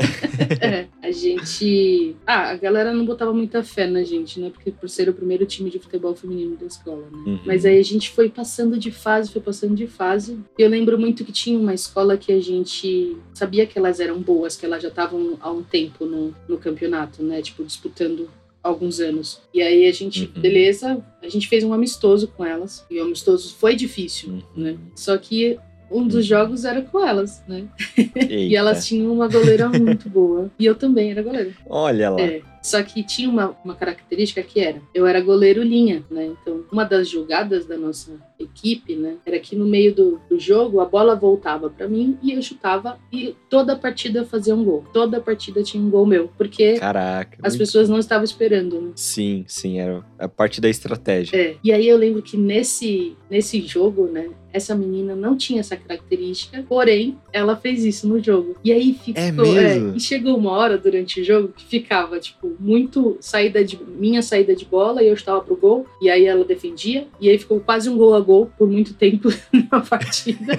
[0.67, 0.89] é?
[1.03, 2.17] A gente.
[2.27, 4.51] Ah, a galera não botava muita fé na gente, né?
[4.51, 7.19] Porque por ser o primeiro time de futebol feminino da escola, né?
[7.27, 7.41] Uhum.
[7.45, 10.39] Mas aí a gente foi passando de fase, foi passando de fase.
[10.59, 14.21] E eu lembro muito que tinha uma escola que a gente sabia que elas eram
[14.21, 17.43] boas, que elas já estavam há um tempo no, no campeonato, né?
[17.43, 18.29] Tipo, disputando
[18.67, 19.41] alguns anos.
[19.53, 20.41] E aí a gente, uhum.
[20.41, 22.85] beleza, a gente fez um amistoso com elas.
[22.91, 24.43] E o amistoso foi difícil, uhum.
[24.55, 24.77] né?
[24.95, 25.59] Só que
[25.91, 26.23] um dos uhum.
[26.23, 27.65] jogos era com elas, né?
[28.29, 30.51] e elas tinham uma goleira muito boa.
[30.59, 31.53] E eu também era goleira.
[31.69, 32.21] Olha lá.
[32.21, 32.43] É.
[32.67, 36.27] Só que tinha uma, uma característica que era, eu era goleiro linha, né?
[36.27, 40.81] Então, uma das jogadas da nossa equipe, né, era que no meio do, do jogo
[40.81, 44.85] a bola voltava para mim e eu chutava e toda a partida fazia um gol.
[44.93, 48.91] Toda a partida tinha um gol meu, porque Caraca, as pessoas não estavam esperando, né?
[48.97, 51.37] Sim, sim, era a parte da estratégia.
[51.37, 51.57] É.
[51.63, 56.65] E aí eu lembro que nesse nesse jogo, né, essa menina não tinha essa característica,
[56.69, 58.57] porém ela fez isso no jogo.
[58.65, 59.93] E aí ficou, é mesmo?
[59.93, 64.23] É, e chegou uma hora durante o jogo que ficava tipo muito saída de minha
[64.23, 67.61] saída de bola e eu estava pro gol e aí ela defendia e aí ficou
[67.61, 69.29] quase um gol a gol por muito tempo
[69.71, 70.59] na partida.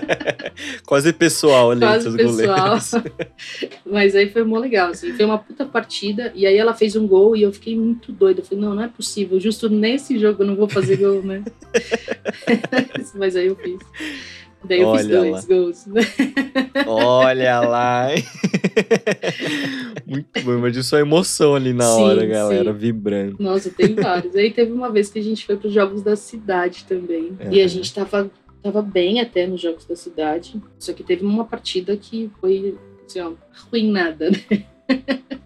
[0.86, 2.78] quase pessoal ali quase pessoal.
[3.84, 7.06] Mas aí foi mó legal, assim, foi uma puta partida e aí ela fez um
[7.06, 8.40] gol e eu fiquei muito doida.
[8.40, 11.44] Eu falei, não, não é possível, justo nesse jogo eu não vou fazer gol, né?
[13.14, 13.78] Mas aí eu fiz.
[14.64, 15.42] Daí eu Olha fiz dois lá.
[15.42, 15.86] gols.
[16.86, 18.08] Olha lá.
[20.06, 22.78] Muito bom, imagina sua emoção ali na sim, hora, galera, sim.
[22.78, 23.36] vibrando.
[23.38, 24.34] Nossa, tem vários.
[24.36, 27.36] Aí teve uma vez que a gente foi para os Jogos da Cidade também.
[27.38, 27.54] É.
[27.54, 28.30] E a gente tava,
[28.62, 30.60] tava bem até nos Jogos da Cidade.
[30.78, 34.64] Só que teve uma partida que foi, assim, ó, arruinada, né?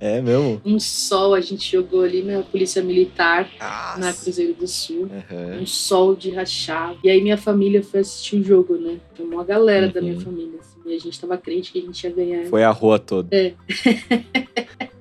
[0.00, 0.60] É mesmo?
[0.66, 3.98] Um sol, a gente jogou ali na Polícia Militar, Nossa.
[3.98, 5.02] na Cruzeiro do Sul.
[5.02, 5.62] Uhum.
[5.62, 6.96] Um sol de rachar.
[7.02, 8.98] E aí minha família foi assistir o jogo, né?
[9.14, 9.92] Foi uma galera uhum.
[9.92, 10.20] da minha uhum.
[10.20, 10.58] família.
[10.60, 12.46] Assim, e a gente tava crente que a gente ia ganhar.
[12.46, 13.34] Foi a rua toda.
[13.34, 13.54] É.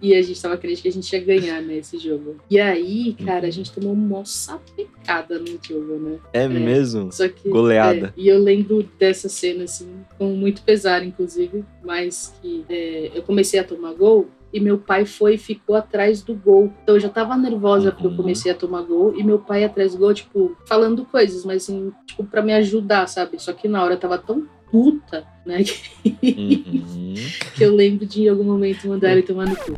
[0.00, 2.36] e a gente tava crente que a gente ia ganhar, né, esse jogo.
[2.50, 3.52] E aí, cara, a uhum.
[3.52, 6.18] gente tomou uma sapecada no jogo, né?
[6.32, 7.12] É, é mesmo?
[7.12, 8.08] Só que, Goleada.
[8.08, 13.22] É, e eu lembro dessa cena, assim, com muito pesar, inclusive, mas que é, eu
[13.22, 16.72] comecei a tomar gol e meu pai foi e ficou atrás do gol.
[16.82, 17.92] Então eu já tava nervosa uhum.
[17.92, 21.44] porque eu comecei a tomar gol e meu pai atrás do gol, tipo, falando coisas,
[21.44, 23.40] mas assim, tipo, pra me ajudar, sabe?
[23.40, 25.58] Só que na hora eu tava tão puta, né?
[26.04, 27.14] Uhum.
[27.54, 29.74] que eu lembro de em algum momento mandar ele tomar no cu.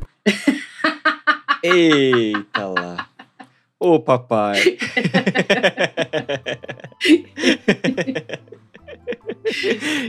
[1.62, 3.09] Eita lá.
[3.78, 4.62] Ô, papai.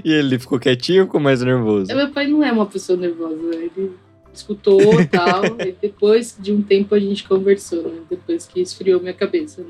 [0.05, 1.93] e ele ficou quietinho ou ficou mais nervoso?
[1.93, 3.55] Meu pai não é uma pessoa nervosa.
[3.55, 3.91] Ele
[4.37, 5.43] escutou e tal.
[5.59, 8.01] e depois de um tempo a gente conversou, né?
[8.09, 9.61] Depois que esfriou minha cabeça.
[9.61, 9.67] Né?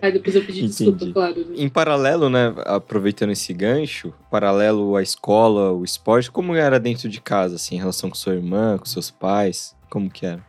[0.00, 0.90] Aí depois eu pedi Entendi.
[0.90, 1.40] desculpa, claro.
[1.40, 1.54] Né?
[1.56, 2.54] Em paralelo, né?
[2.64, 7.78] Aproveitando esse gancho, paralelo à escola, o esporte, como era dentro de casa, assim, em
[7.78, 9.74] relação com sua irmã, com seus pais?
[9.90, 10.44] Como que era?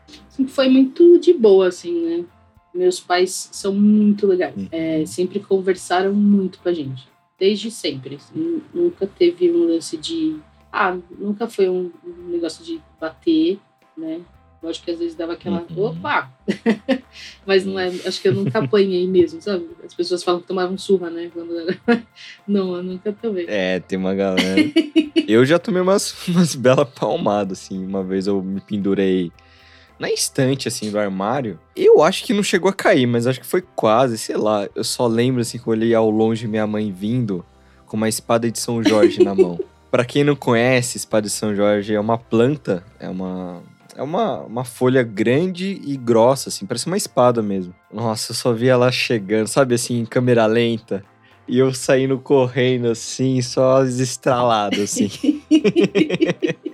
[0.48, 2.26] Foi muito de boa, assim, né?
[2.74, 4.56] Meus pais são muito legais.
[4.58, 4.68] Hum.
[4.72, 7.08] É, sempre conversaram muito com a gente.
[7.40, 8.16] Desde sempre.
[8.16, 10.38] Assim, nunca teve um lance de
[10.76, 11.90] ah, nunca foi um,
[12.28, 13.58] negócio de bater,
[13.98, 14.20] né?
[14.62, 15.86] Lógico que às vezes dava aquela, uhum.
[15.86, 16.30] opa!
[17.48, 19.70] Mas não é, acho que eu nunca apanhei mesmo, sabe?
[19.86, 21.32] As pessoas falam que tomavam surra, né?
[21.34, 21.78] Quando era...
[22.46, 23.46] Não, eu nunca tomei.
[23.48, 24.60] É, tem uma galera.
[25.26, 27.86] eu já tomei umas, umas belas palmadas, assim.
[27.86, 29.32] Uma vez eu me pendurei
[29.98, 31.58] na estante, assim, do armário.
[31.74, 34.68] Eu acho que não chegou a cair, mas acho que foi quase, sei lá.
[34.76, 37.46] Eu só lembro, assim, que eu olhei ao longe minha mãe vindo
[37.86, 39.58] com uma espada de São Jorge na mão.
[39.91, 43.63] Para quem não conhece, espada de São Jorge é uma planta, é uma
[43.95, 47.74] é uma, uma folha grande e grossa, assim, parece uma espada mesmo.
[47.91, 51.04] Nossa, eu só vi ela chegando, sabe assim, em câmera lenta.
[51.48, 55.10] E eu saindo correndo, assim, só estralado, assim.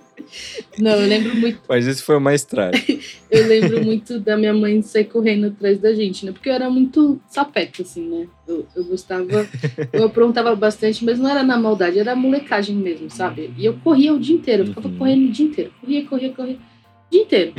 [0.78, 1.60] Não, eu lembro muito.
[1.68, 2.92] Mas esse foi o mais trágico.
[3.30, 6.32] eu lembro muito da minha mãe sair correndo atrás da gente, né?
[6.32, 8.28] Porque eu era muito sapeta, assim, né?
[8.48, 9.48] Eu, eu gostava.
[9.94, 13.54] Eu aprontava bastante, mas não era na maldade, era molecagem mesmo, sabe?
[13.58, 14.98] E eu corria o dia inteiro, eu ficava uhum.
[14.98, 15.74] correndo o dia inteiro.
[15.80, 16.56] Corria, corria, corria.
[16.56, 17.54] O dia inteiro.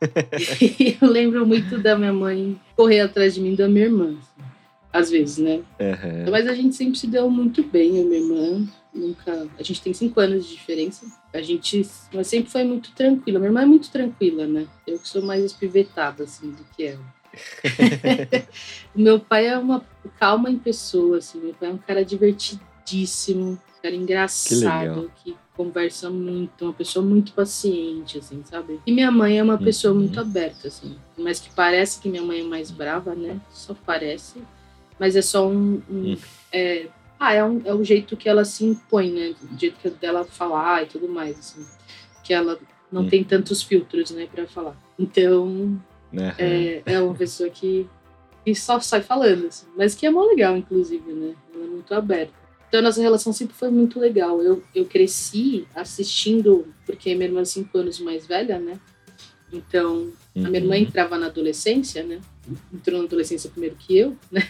[0.60, 4.16] e eu lembro muito da minha mãe correr atrás de mim da minha irmã.
[4.16, 4.42] Assim,
[4.92, 5.60] às vezes, né?
[5.80, 6.30] Uhum.
[6.30, 9.48] Mas a gente sempre se deu muito bem, e minha irmã nunca.
[9.58, 11.06] A gente tem cinco anos de diferença.
[11.32, 13.38] A gente mas sempre foi muito tranquila.
[13.38, 14.66] Minha irmã é muito tranquila, né?
[14.86, 17.04] Eu que sou mais espivetada, assim, do que ela.
[18.94, 19.84] meu pai é uma
[20.18, 21.40] calma em pessoa, assim.
[21.40, 27.04] Meu pai é um cara divertidíssimo, um cara engraçado, que, que conversa muito, uma pessoa
[27.04, 28.80] muito paciente, assim, sabe?
[28.86, 29.64] E minha mãe é uma uhum.
[29.64, 30.96] pessoa muito aberta, assim.
[31.16, 33.40] Mas que parece que minha mãe é mais brava, né?
[33.50, 34.42] Só parece.
[34.98, 35.82] Mas é só um.
[35.90, 36.16] um
[36.52, 36.88] é,
[37.22, 39.34] ah, é, um, é o jeito que ela se impõe, né?
[39.52, 41.64] O jeito dela falar e tudo mais, assim.
[42.24, 42.58] Que ela
[42.90, 43.08] não hum.
[43.08, 44.76] tem tantos filtros, né, para falar.
[44.98, 45.78] Então, uhum.
[46.36, 47.88] é, é uma pessoa que,
[48.44, 49.66] que só sai falando, assim.
[49.76, 51.36] Mas que é mó legal, inclusive, né?
[51.54, 52.32] Ela é muito aberta.
[52.66, 54.42] Então, a nossa relação sempre foi muito legal.
[54.42, 58.80] Eu, eu cresci assistindo, porque minha irmã é cinco anos mais velha, né?
[59.52, 60.82] Então, a minha irmã uhum.
[60.82, 62.20] entrava na adolescência, né?
[62.74, 64.42] Entrou na adolescência primeiro que eu, né?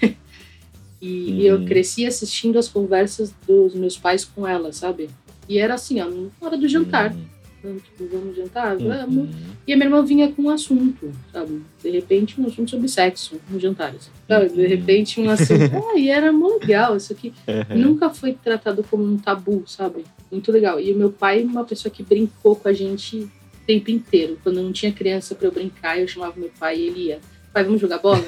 [1.02, 1.64] E, eu uhum.
[1.64, 5.10] cresci assistindo as conversas dos meus pais com ela, sabe?
[5.48, 7.12] E era assim, ó, na hora do jantar.
[7.12, 7.24] Uhum.
[7.58, 8.76] Então, tipo, vamos jantar?
[8.76, 8.88] Uhum.
[8.88, 9.30] Vamos.
[9.66, 11.62] E a minha irmã vinha com um assunto, sabe?
[11.82, 13.90] De repente, um assunto sobre sexo no jantar.
[13.90, 14.48] Assim, sabe?
[14.50, 15.74] De repente, um assunto.
[15.74, 16.96] ah, e era muito legal.
[16.96, 17.78] Isso aqui uhum.
[17.78, 20.04] nunca foi tratado como um tabu, sabe?
[20.30, 20.80] Muito legal.
[20.80, 23.30] E o meu pai, uma pessoa que brincou com a gente o
[23.66, 24.38] tempo inteiro.
[24.42, 27.20] Quando não tinha criança para eu brincar, eu chamava meu pai e ele ia
[27.52, 28.24] pai, vamos jogar bola?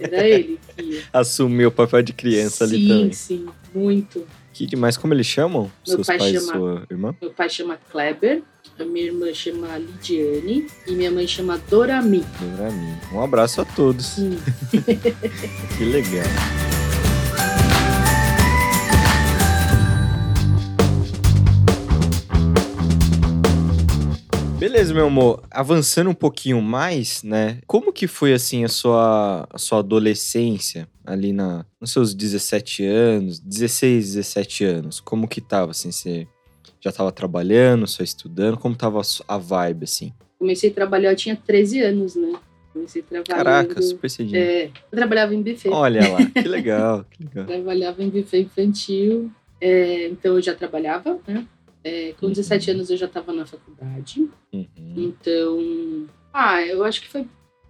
[0.00, 1.02] Era ele que...
[1.12, 3.12] Assumiu o papel de criança sim, ali também.
[3.12, 4.26] Sim, sim, muito.
[4.52, 4.96] Que demais.
[4.96, 5.70] Como eles chamam?
[5.86, 7.14] Meu Seus pai pais chama- sua irmã?
[7.20, 8.42] Meu pai chama Kleber,
[8.78, 12.18] a minha irmã chama Lidiane e minha mãe chama Dorami.
[12.18, 12.24] Mim.
[13.12, 14.06] Um abraço a todos.
[14.06, 14.38] Sim.
[15.76, 16.24] Que legal.
[24.64, 25.42] Beleza, meu amor.
[25.50, 27.58] Avançando um pouquinho mais, né?
[27.66, 33.38] Como que foi, assim, a sua, a sua adolescência ali na, nos seus 17 anos,
[33.40, 35.00] 16, 17 anos?
[35.00, 35.92] Como que tava, assim?
[35.92, 36.26] Você
[36.80, 38.56] já tava trabalhando, só estudando?
[38.56, 40.14] Como tava a vibe, assim?
[40.38, 42.32] Comecei a trabalhar, eu tinha 13 anos, né?
[42.72, 43.44] Comecei trabalhando.
[43.44, 44.38] Caraca, super cedinho.
[44.38, 45.68] É, eu trabalhava em buffet.
[45.68, 47.44] Olha lá, que legal, que legal.
[47.44, 49.30] Trabalhava em buffet infantil.
[49.60, 51.46] é, então eu já trabalhava, né?
[51.84, 52.32] É, com Uhum.
[52.32, 54.26] 17 anos eu já estava na faculdade.
[54.52, 54.66] Uhum.
[54.96, 57.26] Então, ah, eu acho que foi,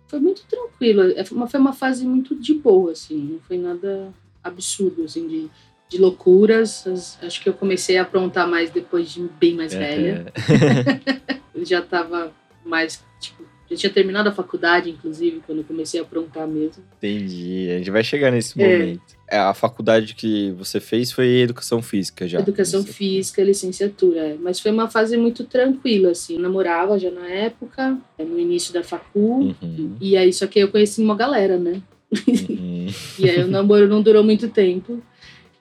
[0.07, 1.03] foi muito tranquilo.
[1.17, 3.17] É, Foi uma, foi uma fase muito de boa, assim.
[3.19, 5.51] Não foi nada absurdo, assim, de,
[5.89, 6.87] de loucuras.
[6.87, 10.33] As- acho que eu comecei a aprontar mais depois de bem mais velha.
[10.37, 11.35] É.
[11.55, 12.33] Eu já estava
[12.65, 16.83] mais, tipo, já tinha terminado a faculdade, inclusive, quando eu comecei a aprontar mesmo.
[16.99, 17.69] Entendi.
[17.73, 18.79] A gente vai chegar nesse É.
[18.79, 19.03] momento.
[19.31, 22.39] É, a faculdade que você fez foi educação física já.
[22.41, 24.21] Educação física, licenciatura.
[24.21, 24.37] é.
[24.39, 26.35] Mas foi uma fase muito tranquila, assim.
[26.35, 29.55] Eu namorava já na época, é, no início da facu.
[29.63, 31.81] Uhum, E aí, só que eu conheci uma galera, né?
[32.29, 32.87] uhum.
[33.19, 35.03] E aí o namoro não durou muito tempo.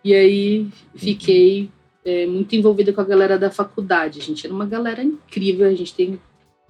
[0.04, 1.70] E aí fiquei
[2.04, 4.20] é, muito envolvida com a galera da faculdade.
[4.20, 6.20] A gente era uma galera incrível, a gente tem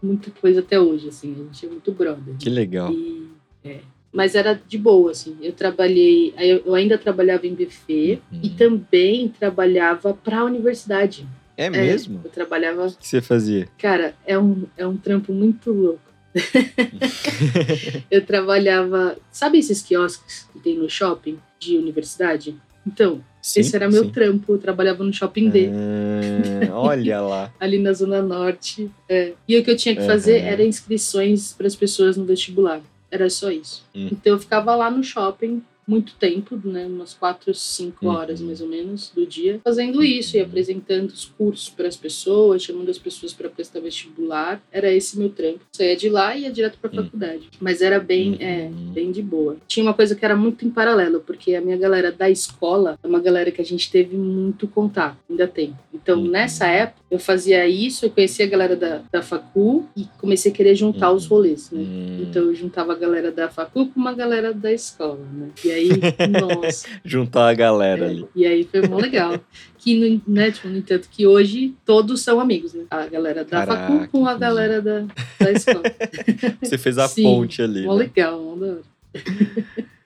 [0.05, 1.33] muita coisa até hoje, assim.
[1.33, 2.35] A gente é muito brother.
[2.37, 2.91] Que legal.
[2.91, 3.27] E,
[3.63, 3.79] é.
[4.11, 5.35] Mas era de boa, assim.
[5.41, 6.33] Eu trabalhei.
[6.37, 8.39] Eu ainda trabalhava em buffet Uhum.
[8.43, 11.25] e também trabalhava para a universidade.
[11.57, 12.21] É mesmo?
[12.23, 12.87] Eu trabalhava.
[12.87, 13.67] O que você fazia?
[13.77, 16.01] Cara, é um, é um trampo muito louco.
[18.09, 19.17] eu trabalhava.
[19.31, 22.55] Sabe esses quiosques que tem no shopping de universidade?
[22.85, 24.09] Então, Sim, esse era meu sim.
[24.09, 24.53] trampo.
[24.53, 27.53] Eu trabalhava no shopping D, Ah, olha lá.
[27.59, 28.89] ali na Zona Norte.
[29.09, 29.33] É.
[29.47, 30.47] E o que eu tinha que fazer Aham.
[30.47, 32.81] era inscrições para as pessoas no vestibular.
[33.11, 33.83] Era só isso.
[33.93, 34.07] Hum.
[34.11, 38.11] Então eu ficava lá no shopping muito tempo, né, umas quatro, cinco Uhum.
[38.13, 40.45] horas mais ou menos do dia, fazendo isso e Uhum.
[40.45, 44.61] apresentando os cursos para as pessoas, chamando as pessoas para prestar vestibular.
[44.71, 45.61] Era esse meu trampo.
[45.71, 47.03] Saía de lá e ia direto para a Uhum.
[47.05, 47.49] faculdade.
[47.59, 48.37] Mas era bem, Uhum.
[48.39, 49.57] é, bem de boa.
[49.67, 53.07] Tinha uma coisa que era muito em paralelo, porque a minha galera da escola é
[53.07, 55.75] uma galera que a gente teve muito contato, ainda tem.
[55.93, 56.29] Então, Uhum.
[56.29, 60.55] nessa época, eu fazia isso, eu conhecia a galera da, da facu e comecei a
[60.55, 61.17] querer juntar Uhum.
[61.17, 61.81] os rolês, né?
[61.81, 65.49] Hum, Então eu juntava a galera da facu com uma galera da escola, né?
[65.63, 65.89] E aí,
[66.29, 66.87] nossa.
[67.03, 68.25] juntar a galera é, ali.
[68.35, 69.39] e aí foi mó legal.
[69.77, 72.85] Que, no, né, tipo, no entanto, que hoje todos são amigos, né?
[72.89, 75.05] A galera da Caraca, facu com a galera da,
[75.39, 75.83] da escola.
[76.63, 77.83] Você fez a Sim, ponte ali.
[77.85, 78.03] Mó né?
[78.03, 78.81] legal, mó da hora.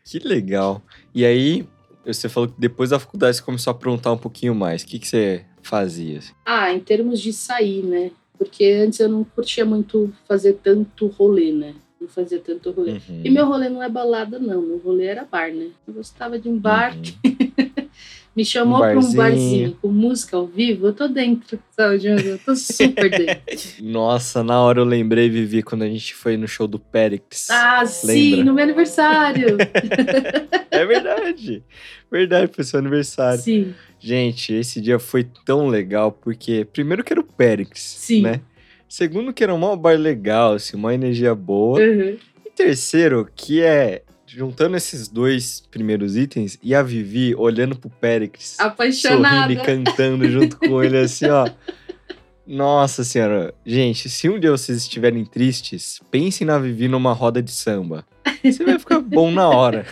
[0.03, 0.81] Que legal.
[1.13, 1.67] E aí,
[2.05, 4.81] você falou que depois da faculdade você começou a aprontar um pouquinho mais.
[4.81, 6.19] O que, que você fazia?
[6.19, 6.33] assim?
[6.45, 8.11] Ah, em termos de sair, né?
[8.37, 11.73] Porque antes eu não curtia muito fazer tanto rolê, né?
[11.99, 12.91] Não fazia tanto rolê.
[12.91, 13.21] Uhum.
[13.23, 14.61] E meu rolê não é balada, não.
[14.61, 15.69] Meu rolê era bar, né?
[15.87, 16.95] Eu gostava de um bar.
[16.95, 17.47] Uhum.
[18.35, 19.75] Me chamou Um pra um barzinho.
[19.81, 22.21] com música ao vivo, eu tô dentro, sabe, Diogo?
[22.21, 23.41] Eu tô super dentro.
[23.81, 27.49] Nossa, na hora eu lembrei, Vivi, quando a gente foi no show do Périx.
[27.49, 28.45] Ah, sim, Lembra?
[28.45, 29.57] no meu aniversário.
[30.69, 31.63] É verdade.
[32.11, 33.41] Verdade, foi seu aniversário.
[33.41, 38.21] sim, Gente, esse dia foi tão legal, porque primeiro que era o Périx, Sim.
[38.21, 38.41] né?
[38.87, 41.79] Segundo que era um maior bar legal, assim, uma energia boa.
[41.79, 42.17] uhum.
[42.45, 48.59] E terceiro, que é, juntando esses dois primeiros itens, e a Vivi olhando pro Périx,
[48.59, 49.29] apaixonada.
[49.29, 51.49] sorrindo e cantando junto com ele, assim, ó.
[52.45, 57.51] Nossa senhora, gente, se um dia vocês estiverem tristes, pensem na Vivi numa roda de
[57.51, 58.05] samba.
[58.41, 59.85] Você vai ficar bom na hora.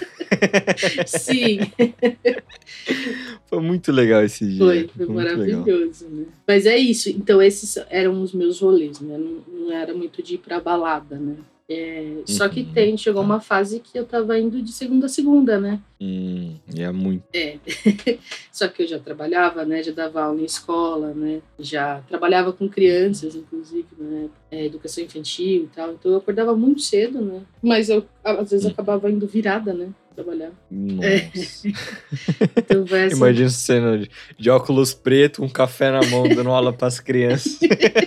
[1.05, 1.59] Sim,
[3.45, 4.57] Foi muito legal esse dia.
[4.57, 5.15] foi, foi legal.
[5.15, 6.25] maravilhoso, né?
[6.47, 9.17] Mas é isso, então esses eram os meus rolês, né?
[9.17, 11.35] Não, não era muito de ir pra balada, né?
[11.67, 12.71] É, Só que Uhum.
[12.73, 15.79] tem, chegou uma fase que eu tava indo de segunda a segunda, né?
[15.99, 17.23] Hum, é muito.
[17.33, 17.57] É.
[18.51, 19.81] Só que eu já trabalhava, né?
[19.81, 21.41] Já dava aula em escola, né?
[21.59, 24.29] Já trabalhava com crianças, inclusive, né?
[24.51, 25.93] É, educação infantil e tal.
[25.93, 27.41] Então eu acordava muito cedo, né?
[27.63, 28.69] Mas eu, às vezes, Hum.
[28.69, 29.89] acabava indo virada, né?
[30.15, 30.51] Trabalhar.
[30.71, 31.67] Nossa.
[32.57, 33.15] Então vai essa...
[33.15, 37.59] Imagina você cena de, de óculos preto, um café na mão, dando aula pras crianças.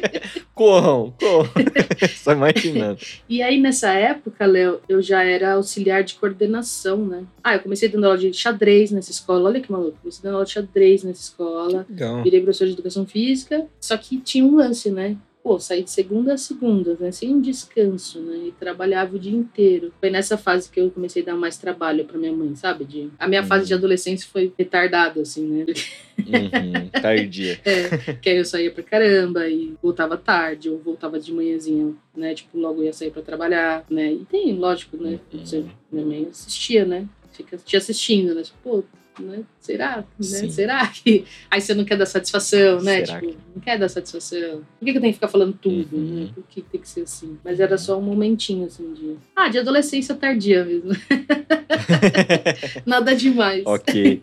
[0.55, 1.51] corram, corram.
[2.17, 2.99] Só imaginando.
[3.29, 7.25] E aí, nessa época, Léo, eu já era auxiliar de coordenação, né?
[7.45, 9.49] Ah, eu comecei dando aula de xadrez nessa escola.
[9.49, 9.99] Olha que maluco.
[10.01, 11.87] Comecei dando aula de xadrez nessa escola.
[11.89, 12.23] Legal.
[12.23, 13.67] Virei professor de educação física.
[13.81, 15.17] Só que tinha um lance, né?
[15.49, 17.11] Pô, saí de segunda a segunda, né?
[17.11, 18.49] Sem descanso, né?
[18.49, 19.91] E trabalhava o dia inteiro.
[19.99, 22.85] Foi nessa fase que eu comecei a dar mais trabalho para minha mãe, sabe?
[22.85, 23.09] De...
[23.19, 23.47] A minha uhum.
[23.47, 23.79] fase de uhum.
[23.79, 25.65] adolescência foi retardada, assim, né?
[26.19, 27.59] Uhum, tardia.
[27.65, 32.35] é, que aí eu saía pra caramba e voltava tarde, ou voltava de manhãzinha, né?
[32.35, 34.13] Tipo, logo ia sair pra trabalhar, né?
[34.13, 35.19] E tem, lógico, né?
[35.33, 35.47] Uhum.
[35.47, 37.09] Você, minha mãe assistia, né?
[37.33, 38.43] Fica te assistindo, né?
[38.43, 38.85] Tipo, pô,
[39.21, 39.43] né?
[39.61, 40.05] Será?
[40.19, 40.49] Né?
[40.51, 41.25] Será que.
[41.51, 43.05] Aí você não quer dar satisfação, né?
[43.05, 43.39] Será tipo, que...
[43.55, 44.63] não quer dar satisfação.
[44.79, 46.25] Por que, que eu tenho que ficar falando tudo, uhum.
[46.25, 46.31] né?
[46.35, 47.39] Por que tem que ser assim?
[47.45, 49.17] Mas era só um momentinho, assim, de.
[49.35, 50.91] Ah, de adolescência tardia mesmo.
[52.87, 53.63] Nada demais.
[53.67, 54.21] Ok.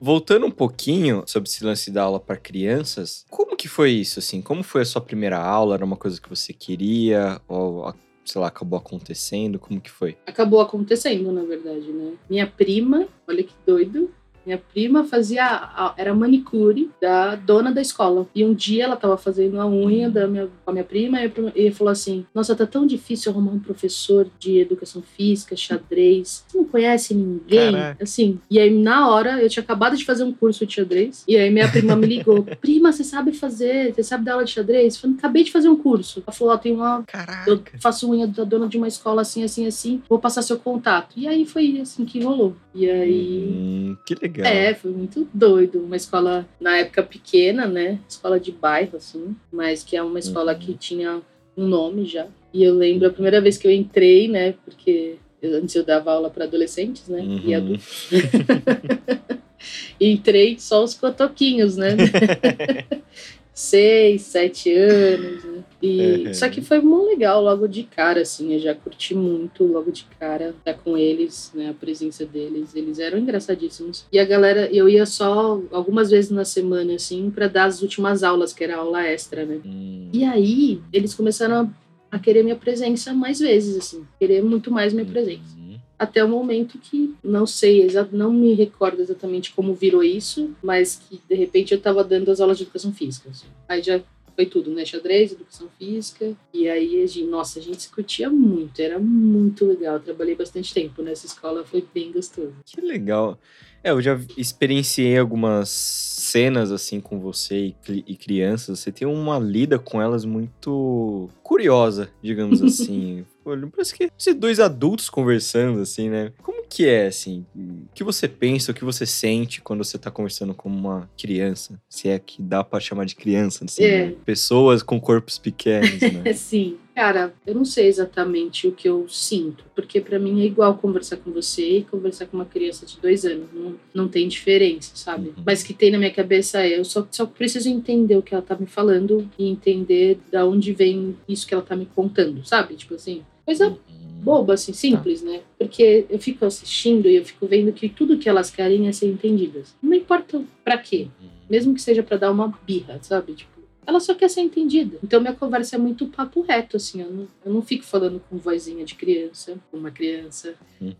[0.00, 4.42] Voltando um pouquinho sobre esse lance da aula para crianças, como que foi isso, assim?
[4.42, 5.76] Como foi a sua primeira aula?
[5.76, 7.40] Era uma coisa que você queria?
[7.48, 7.90] Ou,
[8.22, 9.58] sei lá, acabou acontecendo?
[9.58, 10.16] Como que foi?
[10.26, 12.12] Acabou acontecendo, na verdade, né?
[12.28, 14.10] Minha prima, olha que doido,
[14.44, 18.26] minha prima fazia, era manicure da dona da escola.
[18.34, 21.32] E um dia ela tava fazendo a unha da minha, com a minha prima e,
[21.54, 26.44] e falou assim: Nossa, tá tão difícil arrumar um professor de educação física, xadrez.
[26.46, 27.72] Você não conhece ninguém?
[27.72, 28.02] Caraca.
[28.02, 28.38] Assim.
[28.50, 31.24] E aí, na hora, eu tinha acabado de fazer um curso de xadrez.
[31.26, 33.94] E aí, minha prima me ligou: Prima, você sabe fazer?
[33.94, 34.94] Você sabe dar aula de xadrez?
[34.94, 36.22] Eu falei: Acabei de fazer um curso.
[36.26, 37.02] Ela falou: Ó, tem uma.
[37.04, 37.50] Caraca.
[37.50, 40.02] Eu faço unha da dona de uma escola assim, assim, assim.
[40.08, 41.14] Vou passar seu contato.
[41.16, 42.54] E aí foi assim que rolou.
[42.74, 43.48] E aí.
[43.48, 44.52] Hum, que legal legal.
[44.52, 45.80] É, foi muito doido.
[45.80, 47.98] Uma escola, na época, pequena, né?
[48.08, 50.58] Escola de bairro, assim, mas que é uma escola uhum.
[50.58, 51.20] que tinha
[51.56, 52.26] um nome já.
[52.52, 54.54] E eu lembro a primeira vez que eu entrei, né?
[54.64, 57.20] Porque eu, antes eu dava aula para adolescentes, né?
[57.20, 57.42] Uhum.
[57.44, 58.08] E adultos.
[60.00, 61.96] entrei só os cotoquinhos, né?
[63.54, 65.64] Seis, sete anos, né?
[65.80, 66.34] E, uhum.
[66.34, 68.52] Só que foi muito legal logo de cara, assim.
[68.52, 71.70] Eu já curti muito logo de cara estar com eles, né?
[71.70, 72.74] A presença deles.
[72.74, 74.06] Eles eram engraçadíssimos.
[74.10, 78.24] E a galera, eu ia só algumas vezes na semana, assim, para dar as últimas
[78.24, 79.60] aulas, que era aula extra, né?
[79.64, 80.08] Hum.
[80.12, 81.70] E aí, eles começaram
[82.10, 84.04] a, a, querer minha presença mais vezes, assim.
[84.18, 85.63] Querer muito mais minha presença.
[85.98, 91.20] Até o momento que não sei, não me recordo exatamente como virou isso, mas que
[91.28, 93.30] de repente eu estava dando as aulas de educação física.
[93.30, 93.46] Assim.
[93.68, 94.00] Aí já
[94.34, 94.84] foi tudo, né?
[94.84, 96.34] Xadrez, educação física.
[96.52, 100.00] E aí, nossa, a gente se curtia muito, era muito legal.
[100.00, 102.54] Trabalhei bastante tempo nessa escola, foi bem gostoso.
[102.66, 103.38] Que legal.
[103.84, 108.80] É, eu já experienciei algumas cenas assim com você e, e crianças.
[108.80, 113.26] Você tem uma lida com elas muito curiosa, digamos assim.
[113.44, 116.32] Parece que esses dois adultos conversando, assim, né?
[116.42, 117.44] Como que é, assim?
[117.54, 121.78] O que você pensa, o que você sente quando você tá conversando com uma criança?
[121.86, 124.06] Se é que dá pra chamar de criança, assim, é.
[124.06, 124.14] né?
[124.24, 126.32] Pessoas com corpos pequenos, né?
[126.32, 126.78] Sim.
[126.94, 131.16] Cara, eu não sei exatamente o que eu sinto, porque para mim é igual conversar
[131.16, 133.48] com você e conversar com uma criança de dois anos.
[133.52, 135.30] Não, não tem diferença, sabe?
[135.30, 135.42] Uhum.
[135.44, 138.42] Mas que tem na minha cabeça é, eu só, só preciso entender o que ela
[138.42, 142.76] tá me falando e entender da onde vem isso que ela tá me contando, sabe?
[142.76, 143.76] Tipo assim, coisa uhum.
[144.22, 145.30] boba, assim, simples, tá.
[145.30, 145.40] né?
[145.58, 149.08] Porque eu fico assistindo e eu fico vendo que tudo que elas querem é ser
[149.08, 149.74] entendidas.
[149.82, 151.08] Não importa para quê.
[151.20, 151.28] Uhum.
[151.50, 153.34] Mesmo que seja para dar uma birra, sabe?
[153.34, 153.53] Tipo,
[153.86, 154.98] ela só quer ser entendida.
[155.02, 157.02] Então minha conversa é muito papo reto, assim.
[157.02, 160.54] Eu não, eu não fico falando com vozinha de criança, com uma criança.
[160.80, 160.94] Uhum.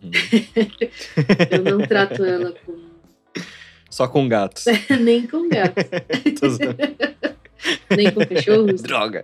[1.50, 2.76] eu não trato ela com.
[3.90, 4.64] Só com gatos.
[5.00, 6.58] Nem com gatos.
[7.96, 8.82] Nem com cachorros.
[8.82, 9.22] Droga.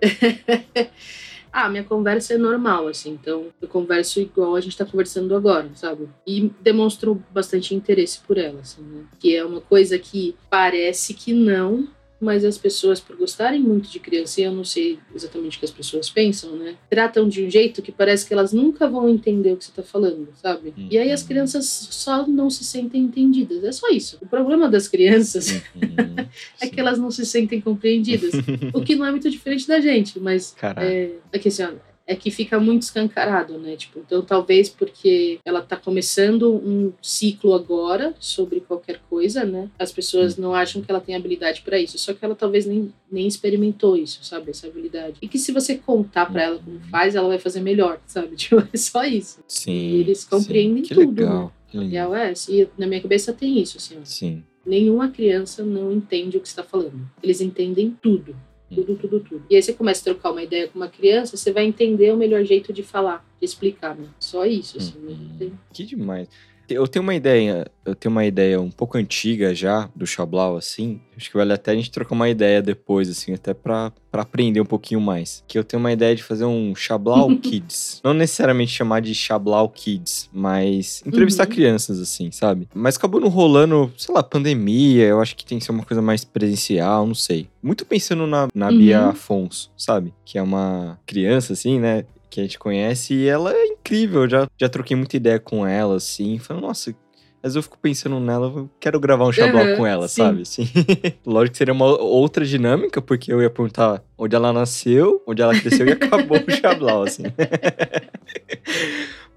[1.52, 5.68] Ah, minha conversa é normal, assim, então eu converso igual a gente tá conversando agora,
[5.74, 6.08] sabe?
[6.24, 9.02] E demonstro bastante interesse por ela, assim, né?
[9.18, 11.88] Que é uma coisa que parece que não,
[12.20, 15.64] mas as pessoas, por gostarem muito de criança, e eu não sei exatamente o que
[15.64, 16.76] as pessoas pensam, né?
[16.88, 19.82] Tratam de um jeito que parece que elas nunca vão entender o que você tá
[19.82, 20.74] falando, sabe?
[20.76, 20.88] Uhum.
[20.90, 23.64] E aí as crianças só não se sentem entendidas.
[23.64, 24.18] É só isso.
[24.20, 26.26] O problema das crianças uhum.
[26.60, 28.32] é que elas não se sentem compreendidas.
[28.74, 31.72] o que não é muito diferente da gente, mas é, é que assim, ó,
[32.06, 33.76] é que fica muito escancarado, né?
[33.76, 39.68] Tipo, então talvez porque ela tá começando um ciclo agora sobre qualquer coisa, né?
[39.78, 42.92] As pessoas não acham que ela tem habilidade para isso, só que ela talvez nem,
[43.10, 44.50] nem experimentou isso, sabe?
[44.50, 45.18] Essa habilidade.
[45.22, 48.36] E que se você contar para ela como faz, ela vai fazer melhor, sabe?
[48.40, 49.40] Tipo, é só isso.
[49.46, 49.70] Sim.
[49.70, 50.94] E eles compreendem sim.
[50.94, 51.20] tudo.
[51.20, 51.52] Legal.
[51.72, 51.80] Né?
[51.80, 52.14] Legal.
[52.14, 53.98] É, e na minha cabeça tem isso, assim.
[54.00, 54.04] Ó.
[54.04, 54.42] Sim.
[54.66, 57.08] Nenhuma criança não entende o que está falando.
[57.22, 58.34] Eles entendem tudo
[58.74, 59.42] tudo, tudo, tudo.
[59.50, 62.16] E aí você começa a trocar uma ideia com uma criança, você vai entender o
[62.16, 64.06] melhor jeito de falar, de explicar, né?
[64.18, 64.98] Só isso, assim.
[65.38, 65.50] Né?
[65.72, 66.28] Que demais.
[66.74, 71.00] Eu tenho uma ideia, eu tenho uma ideia um pouco antiga já do Xablau, assim.
[71.16, 74.60] Acho que vale até a gente trocar uma ideia depois, assim, até pra, pra aprender
[74.60, 75.44] um pouquinho mais.
[75.46, 78.00] Que eu tenho uma ideia de fazer um Xablau Kids.
[78.02, 81.52] Não necessariamente chamar de Xablau Kids, mas entrevistar uhum.
[81.52, 82.68] crianças, assim, sabe?
[82.74, 85.06] Mas acabou não rolando, sei lá, pandemia.
[85.06, 87.48] Eu acho que tem que ser uma coisa mais presencial, não sei.
[87.62, 88.78] Muito pensando na, na uhum.
[88.78, 90.14] Bia Afonso, sabe?
[90.24, 92.04] Que é uma criança, assim, né?
[92.30, 94.28] Que a gente conhece e ela é incrível.
[94.28, 96.38] Já, já troquei muita ideia com ela, assim.
[96.38, 96.94] Falei, nossa,
[97.42, 100.16] mas eu fico pensando nela, eu quero gravar um xablau uhum, com ela, sim.
[100.16, 100.42] sabe?
[100.42, 100.68] Assim.
[101.24, 105.58] Lógico que seria uma outra dinâmica, porque eu ia perguntar onde ela nasceu, onde ela
[105.58, 107.24] cresceu e acabou o xablau, assim.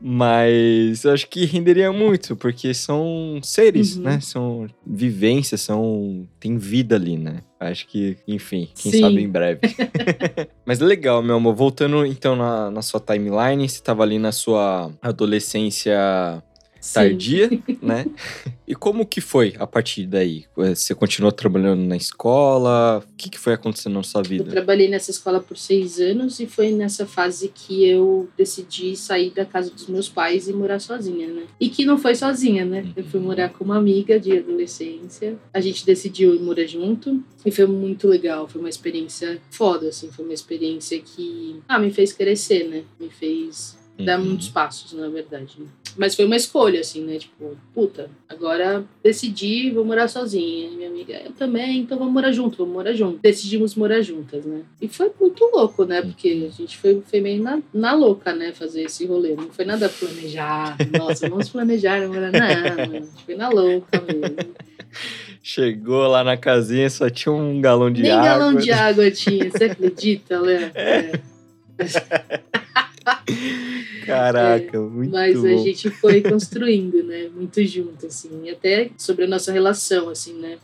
[0.05, 4.03] Mas eu acho que renderia muito, porque são seres, uhum.
[4.03, 4.19] né?
[4.19, 6.27] São vivências, são.
[6.41, 7.37] tem vida ali, né?
[7.57, 8.99] Acho que, enfim, quem Sim.
[8.99, 9.61] sabe em breve.
[10.65, 11.55] Mas legal, meu amor.
[11.55, 16.43] Voltando então na, na sua timeline, você estava ali na sua adolescência
[16.91, 17.49] tardia,
[17.81, 18.05] né?
[18.67, 20.45] E como que foi a partir daí?
[20.55, 22.99] Você continuou trabalhando na escola?
[22.99, 24.45] O que, que foi acontecendo na sua vida?
[24.45, 29.31] Eu trabalhei nessa escola por seis anos e foi nessa fase que eu decidi sair
[29.31, 31.43] da casa dos meus pais e morar sozinha, né?
[31.59, 32.85] E que não foi sozinha, né?
[32.95, 35.37] Eu fui morar com uma amiga de adolescência.
[35.53, 38.47] A gente decidiu ir morar junto e foi muito legal.
[38.47, 40.11] Foi uma experiência foda, assim.
[40.11, 42.83] Foi uma experiência que, ah, me fez crescer, né?
[42.99, 44.25] Me fez dar uhum.
[44.25, 45.55] muitos passos, na verdade.
[45.59, 45.67] Né?
[45.97, 47.17] Mas foi uma escolha, assim, né?
[47.17, 50.67] Tipo, puta, agora decidi, vou morar sozinha.
[50.67, 53.19] E minha amiga, eu também, então vamos morar junto, vamos morar junto.
[53.21, 54.61] Decidimos morar juntas, né?
[54.81, 56.01] E foi muito louco, né?
[56.01, 58.51] Porque a gente foi, foi meio na, na louca, né?
[58.51, 59.35] Fazer esse rolê.
[59.35, 60.77] Não foi nada planejar.
[60.97, 62.31] Nossa, vamos planejar, morar.
[62.31, 64.53] Não, a gente foi na louca mesmo.
[65.41, 68.21] Chegou lá na casinha, só tinha um galão de Nem água.
[68.21, 70.71] Nem galão de água tinha, você acredita, Léo?
[71.75, 71.85] É.
[71.85, 72.53] é.
[74.05, 75.47] Caraca, é, muito Mas bom.
[75.47, 77.29] a gente foi construindo, né?
[77.33, 78.49] Muito junto, assim.
[78.49, 80.57] Até sobre a nossa relação, assim, né?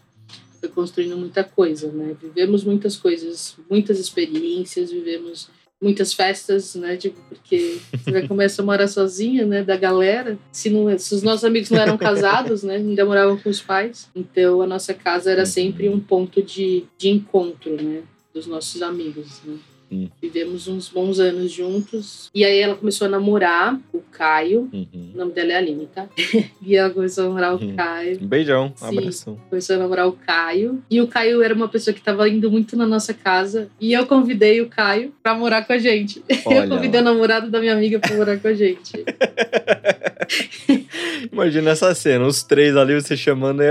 [0.59, 2.15] Foi construindo muita coisa, né?
[2.21, 5.49] Vivemos muitas coisas, muitas experiências, vivemos
[5.81, 6.97] muitas festas, né?
[6.97, 9.63] Tipo, porque você vai começar a morar sozinha, né?
[9.63, 10.37] Da galera.
[10.51, 12.75] Se, não, se os nossos amigos não eram casados, né?
[12.75, 14.09] Ainda moravam com os pais.
[14.15, 18.03] Então a nossa casa era sempre um ponto de, de encontro, né?
[18.33, 19.57] Dos nossos amigos, né?
[19.91, 20.07] Hum.
[20.21, 22.29] Vivemos uns bons anos juntos.
[22.33, 24.69] E aí ela começou a namorar o Caio.
[24.71, 25.11] Uhum.
[25.13, 26.07] O nome dela é Aline, tá?
[26.61, 27.75] e ela começou a namorar o uhum.
[27.75, 28.19] Caio.
[28.21, 29.39] Um beijão, um abração.
[29.49, 30.83] Começou a namorar o Caio.
[30.89, 33.69] E o Caio era uma pessoa que tava indo muito na nossa casa.
[33.79, 36.23] E eu convidei o Caio pra morar com a gente.
[36.45, 37.09] Olha eu convidei lá.
[37.09, 38.93] o namorado da minha amiga pra morar com a gente.
[41.31, 43.61] Imagina essa cena, os três ali, você chamando,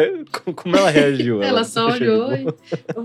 [0.55, 1.37] como ela reagiu?
[1.43, 2.47] ela, ela só olhou e...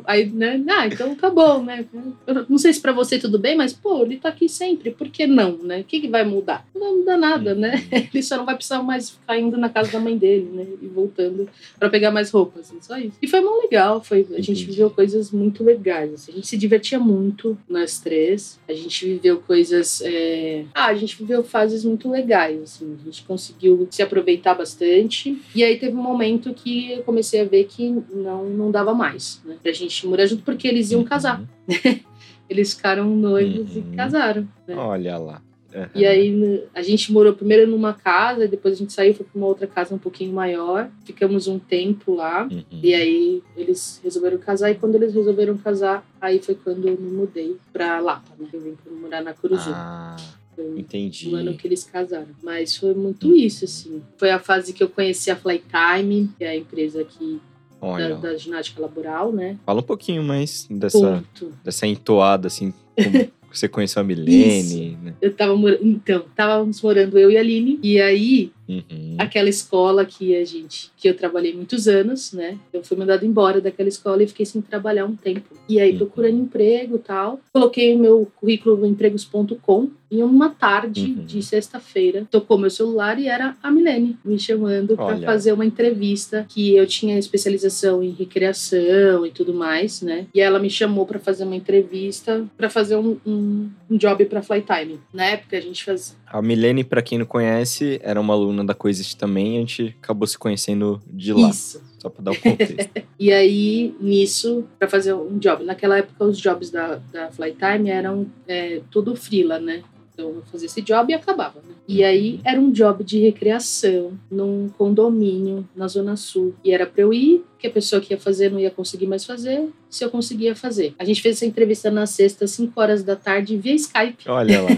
[0.05, 0.63] Aí, né?
[0.69, 1.85] Ah, então tá bom, né?
[2.25, 5.07] Eu não sei se pra você tudo bem, mas, pô, ele tá aqui sempre, por
[5.09, 5.81] que não, né?
[5.81, 6.65] O que, que vai mudar?
[6.75, 7.75] Não muda nada, né?
[7.91, 8.07] Uhum.
[8.13, 10.65] Ele só não vai precisar mais ficar indo na casa da mãe dele, né?
[10.81, 11.47] E voltando
[11.79, 13.17] pra pegar mais roupas, assim, só isso.
[13.21, 16.31] E foi muito legal, foi, a gente viveu coisas muito legais, assim.
[16.31, 18.59] A gente se divertia muito, nós três.
[18.67, 20.01] A gente viveu coisas...
[20.03, 20.65] É...
[20.73, 22.97] Ah, a gente viveu fases muito legais, assim.
[23.01, 25.41] A gente conseguiu se aproveitar bastante.
[25.53, 29.41] E aí teve um momento que eu comecei a ver que não, não dava mais,
[29.45, 29.57] né?
[29.61, 31.41] Pra gente morar junto, porque eles iam casar.
[31.41, 31.99] Uhum.
[32.49, 33.93] Eles ficaram noivos uhum.
[33.93, 34.47] e casaram.
[34.67, 34.75] Né?
[34.75, 35.41] Olha lá.
[35.73, 35.87] Uhum.
[35.95, 39.47] E aí a gente morou primeiro numa casa, depois a gente saiu, foi para uma
[39.47, 40.89] outra casa um pouquinho maior.
[41.03, 42.43] Ficamos um tempo lá.
[42.43, 42.63] Uhum.
[42.71, 44.69] E aí eles resolveram casar.
[44.69, 48.47] E quando eles resolveram casar, aí foi quando eu me mudei para Lapa, né?
[48.53, 49.71] Eu vim morar na Curuzu.
[49.73, 50.15] Ah.
[50.55, 51.29] Foi Entendi.
[51.29, 52.27] O ano que eles casaram.
[52.41, 54.01] Mas foi muito isso, assim.
[54.17, 57.39] Foi a fase que eu conheci a Flytime, que é a empresa que
[57.81, 59.57] da, da, ginástica laboral, né?
[59.65, 61.23] Fala um pouquinho mais dessa,
[61.63, 65.13] dessa entoada, assim, como você conheceu a Milene, né?
[65.21, 69.15] Eu tava morando, então, estávamos morando eu e a Aline, e aí Uhum.
[69.17, 72.57] Aquela escola que a gente, que eu trabalhei muitos anos, né?
[72.71, 75.55] Eu fui mandada embora daquela escola e fiquei sem trabalhar um tempo.
[75.67, 75.97] E aí, uhum.
[75.97, 81.25] procurando emprego tal, coloquei o meu currículo no empregos.com e uma tarde uhum.
[81.25, 86.45] de sexta-feira tocou meu celular e era a Milene me chamando para fazer uma entrevista
[86.47, 90.27] que eu tinha especialização em recreação e tudo mais, né?
[90.31, 94.43] E ela me chamou para fazer uma entrevista para fazer um, um, um job para
[94.43, 94.99] Flytime.
[95.11, 98.73] Na época a gente fazia a Milene, para quem não conhece, era uma aluna da
[98.73, 99.57] Coexist também.
[99.57, 101.47] A gente acabou se conhecendo de lá.
[101.47, 101.79] Isso.
[101.99, 102.89] Só para dar o contexto.
[103.19, 105.63] e aí, nisso, para fazer um job.
[105.63, 109.83] Naquela época, os jobs da, da Flytime eram é, tudo frila, né?
[110.13, 111.59] Então eu fazia esse job e acabava.
[111.59, 111.73] Né?
[111.87, 116.53] E aí era um job de recreação num condomínio na Zona Sul.
[116.63, 119.25] E era para eu ir, que a pessoa que ia fazer não ia conseguir mais
[119.25, 120.93] fazer, se eu conseguia fazer.
[120.99, 124.27] A gente fez essa entrevista na sexta, 5 horas da tarde, via Skype.
[124.27, 124.69] Olha lá.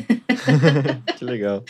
[1.18, 1.64] que legal.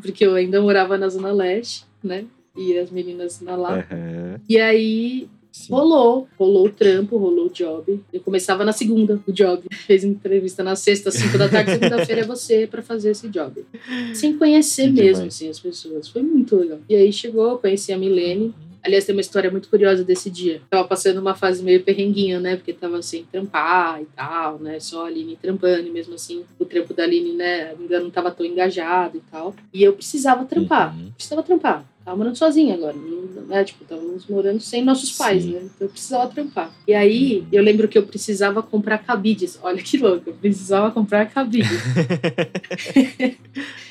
[0.00, 2.24] Porque eu ainda morava na Zona Leste, né?
[2.56, 3.76] E as meninas na lá.
[3.76, 4.40] Uhum.
[4.48, 5.72] E aí Sim.
[5.72, 7.98] Rolou, rolou o trampo, rolou o job.
[8.12, 9.62] Eu começava na segunda, o job.
[9.86, 13.64] Fez entrevista na sexta, cinco da tarde, segunda-feira é você para fazer esse job.
[14.14, 16.08] Sem conhecer que mesmo, assim, as pessoas.
[16.08, 16.78] Foi muito legal.
[16.86, 18.54] E aí chegou, conheci a Milene.
[18.84, 20.60] Aliás, tem uma história muito curiosa desse dia.
[20.68, 22.54] Tava passando uma fase meio perrenguinha, né?
[22.56, 24.78] Porque tava sem trampar e tal, né?
[24.78, 27.74] Só a Aline trampando, e mesmo assim, o trampo da Aline, né?
[27.80, 29.54] Ainda não tava tão engajado e tal.
[29.72, 30.94] E eu precisava trampar.
[30.94, 31.10] Uhum.
[31.12, 31.95] Precisava trampar.
[32.06, 32.94] Tava morando sozinha agora,
[33.48, 33.64] né?
[33.64, 35.50] Tipo, estávamos morando sem nossos pais, Sim.
[35.50, 35.60] né?
[35.64, 36.72] Então eu precisava trampar.
[36.86, 39.58] E aí, eu lembro que eu precisava comprar cabides.
[39.60, 41.68] Olha que louco, eu precisava comprar cabides.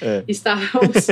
[0.01, 0.23] é.
[0.29, 1.07] Estávamos.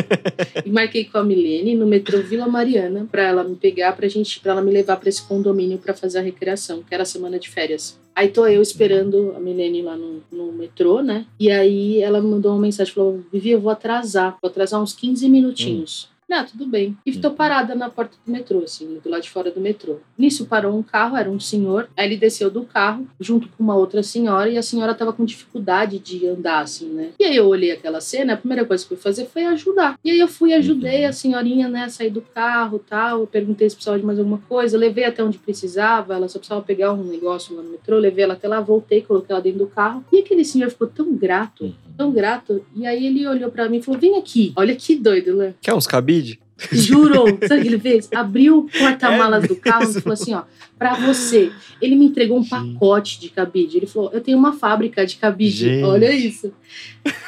[0.65, 4.39] e marquei com a Milene no metrô Vila Mariana para ela me pegar, pra gente,
[4.39, 7.37] para ela me levar para esse condomínio para fazer a recreação, que era a semana
[7.37, 7.99] de férias.
[8.15, 11.25] Aí tô eu esperando a Milene lá no, no metrô, né?
[11.37, 14.93] E aí ela me mandou uma mensagem, falou, Vivi, eu vou atrasar, vou atrasar uns
[14.93, 16.07] 15 minutinhos.
[16.09, 16.12] Hum.
[16.35, 16.97] Ah, tudo bem.
[17.05, 17.37] E estou uhum.
[17.37, 19.97] parada na porta do metrô, assim, do lado de fora do metrô.
[20.17, 21.87] Nisso parou um carro, era um senhor.
[21.95, 25.23] Aí ele desceu do carro, junto com uma outra senhora, e a senhora estava com
[25.23, 27.11] dificuldade de andar, assim, né?
[27.19, 29.99] E aí eu olhei aquela cena, a primeira coisa que eu fui fazer foi ajudar.
[30.03, 31.09] E aí eu fui, ajudei uhum.
[31.09, 33.19] a senhorinha, né, a sair do carro tal.
[33.19, 36.63] Eu perguntei se precisava de mais alguma coisa, levei até onde precisava, ela só precisava
[36.63, 39.67] pegar um negócio lá no metrô, levei ela até lá, voltei, coloquei ela dentro do
[39.67, 40.03] carro.
[40.11, 41.73] E aquele senhor ficou tão grato, uhum.
[41.97, 42.65] Tão grato.
[42.75, 45.53] E aí ele olhou para mim e falou: Vem aqui, olha que doido, né?
[45.61, 46.39] Quer uns cabide?
[46.71, 48.09] Jurou, sabe o que ele fez?
[48.13, 50.43] Abriu o porta-malas é do carro e falou assim: ó,
[50.77, 51.51] pra você.
[51.81, 53.77] Ele me entregou um pacote de cabide.
[53.77, 55.69] Ele falou: eu tenho uma fábrica de cabide.
[55.69, 55.83] Gente.
[55.83, 56.53] Olha isso.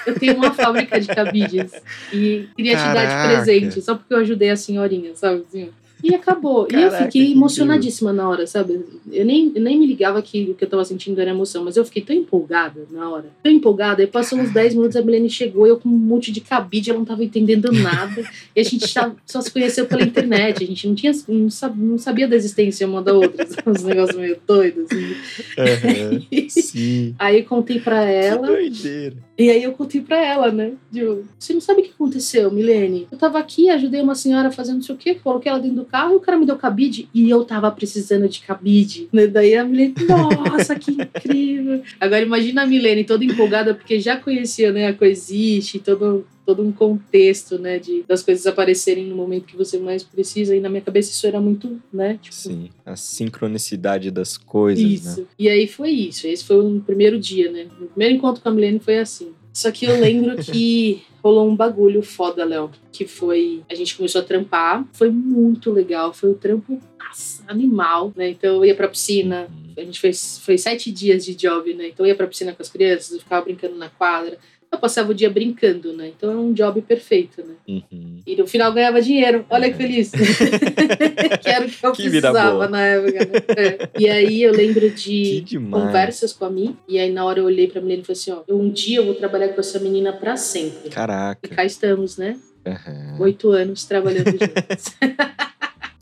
[0.06, 1.72] Eu tenho uma fábrica de cabides.
[2.14, 3.00] E queria Caraca.
[3.00, 5.44] te dar de presente, só porque eu ajudei a senhorinha, sabe?
[5.48, 5.70] Assim,
[6.04, 6.66] e acabou.
[6.66, 8.86] Caraca, e eu fiquei emocionadíssima na hora, sabe?
[9.12, 11.78] Eu nem, eu nem me ligava que o que eu tava sentindo era emoção, mas
[11.78, 13.26] eu fiquei tão empolgada na hora.
[13.42, 14.02] Tão empolgada.
[14.02, 17.00] Aí passou uns 10 minutos, a Milene chegou, eu com um monte de cabide, ela
[17.00, 18.24] não tava entendendo nada.
[18.56, 18.86] e a gente
[19.26, 20.64] só se conheceu pela internet.
[20.64, 23.46] A gente não tinha não sabia, não sabia da existência uma da outra.
[23.66, 24.86] Uns negócios meio doidos.
[24.86, 25.16] Assim.
[25.58, 27.16] Uhum, sim.
[27.18, 28.48] Aí eu contei pra ela.
[28.48, 29.16] Que doideira.
[29.38, 30.74] E aí eu contei pra ela, né?
[30.90, 33.06] Digo, você não sabe o que aconteceu, Milene?
[33.12, 35.85] Eu tava aqui, ajudei uma senhora fazendo não sei o quê, coloquei ela dentro do
[35.86, 39.08] carro e o cara me deu cabide e eu tava precisando de cabide.
[39.12, 39.28] Né?
[39.28, 41.82] Daí a Milene, nossa, que incrível.
[42.00, 46.72] Agora imagina a Milene toda empolgada porque já conhecia, né, a Coexiste, todo todo um
[46.72, 50.56] contexto, né, de das coisas aparecerem no momento que você mais precisa.
[50.56, 52.20] E na minha cabeça isso era muito, né?
[52.22, 54.84] Tipo, Sim, a sincronicidade das coisas.
[54.84, 54.90] Né?
[54.92, 55.22] Isso.
[55.22, 55.28] Né?
[55.40, 56.28] E aí foi isso.
[56.28, 57.66] Esse foi o primeiro dia, né?
[57.82, 59.34] O primeiro encontro com a Milene foi assim.
[59.52, 62.70] Só que eu lembro que rolou um bagulho foda, Léo.
[62.92, 63.64] Que foi.
[63.68, 64.86] A gente começou a trampar.
[64.94, 66.14] Foi muito legal.
[66.14, 68.30] Foi o trampo nossa, animal, né?
[68.30, 69.50] Então eu ia pra piscina.
[69.76, 71.88] A gente fez foi sete dias de job, né?
[71.88, 74.38] Então eu ia pra piscina com as crianças, eu ficava brincando na quadra
[74.76, 76.12] eu passava o dia brincando, né?
[76.16, 77.56] Então é um job perfeito, né?
[77.68, 78.20] Uhum.
[78.26, 79.46] E no final ganhava dinheiro.
[79.50, 80.12] Olha que feliz.
[81.42, 83.32] que era o que eu que precisava na época, né?
[83.58, 83.90] É.
[83.98, 86.78] E aí eu lembro de conversas com a mim.
[86.88, 89.06] E aí na hora eu olhei pra menina e falei assim: ó, um dia eu
[89.06, 90.90] vou trabalhar com essa menina pra sempre.
[90.90, 91.40] Caraca.
[91.44, 92.38] E cá estamos, né?
[92.66, 93.22] Uhum.
[93.22, 94.96] Oito anos trabalhando juntos.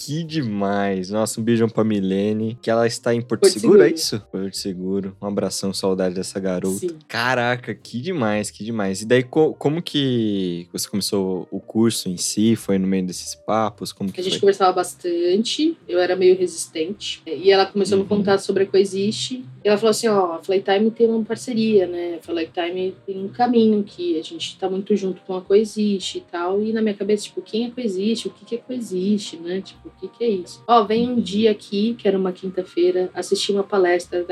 [0.06, 1.10] Que demais.
[1.10, 2.58] Nossa, um beijão pra Milene.
[2.62, 4.20] Que ela está em Porto, Porto Seguro, Seguro, é isso?
[4.32, 5.18] Porto Seguro.
[5.22, 6.78] Um abração, saudade dessa garota.
[6.78, 7.00] Sim.
[7.08, 9.02] Caraca, que demais, que demais.
[9.02, 12.58] E daí, co como que você começou o curso em si?
[12.58, 13.94] Foi no meio desses papos?
[13.94, 14.42] Como que a gente foi?
[14.42, 15.78] conversava bastante.
[15.88, 17.22] Eu era meio resistente.
[17.26, 18.04] E ela começou uhum.
[18.04, 18.18] a me uhum.
[18.18, 19.46] contar sobre a Coexiste.
[19.64, 22.20] Ela falou assim, ó, a Flytime tem uma parceria, né?
[22.20, 26.22] A Flytime tem um caminho que a gente tá muito junto com a Coexiste e
[26.22, 26.62] tal.
[26.62, 28.28] E na minha cabeça, tipo, quem é Coexiste?
[28.28, 29.62] O que é Coexiste, né?
[29.62, 30.64] Tipo, que, que é isso?
[30.68, 34.26] Ó, vem um dia aqui, que era uma quinta-feira, assisti uma palestra,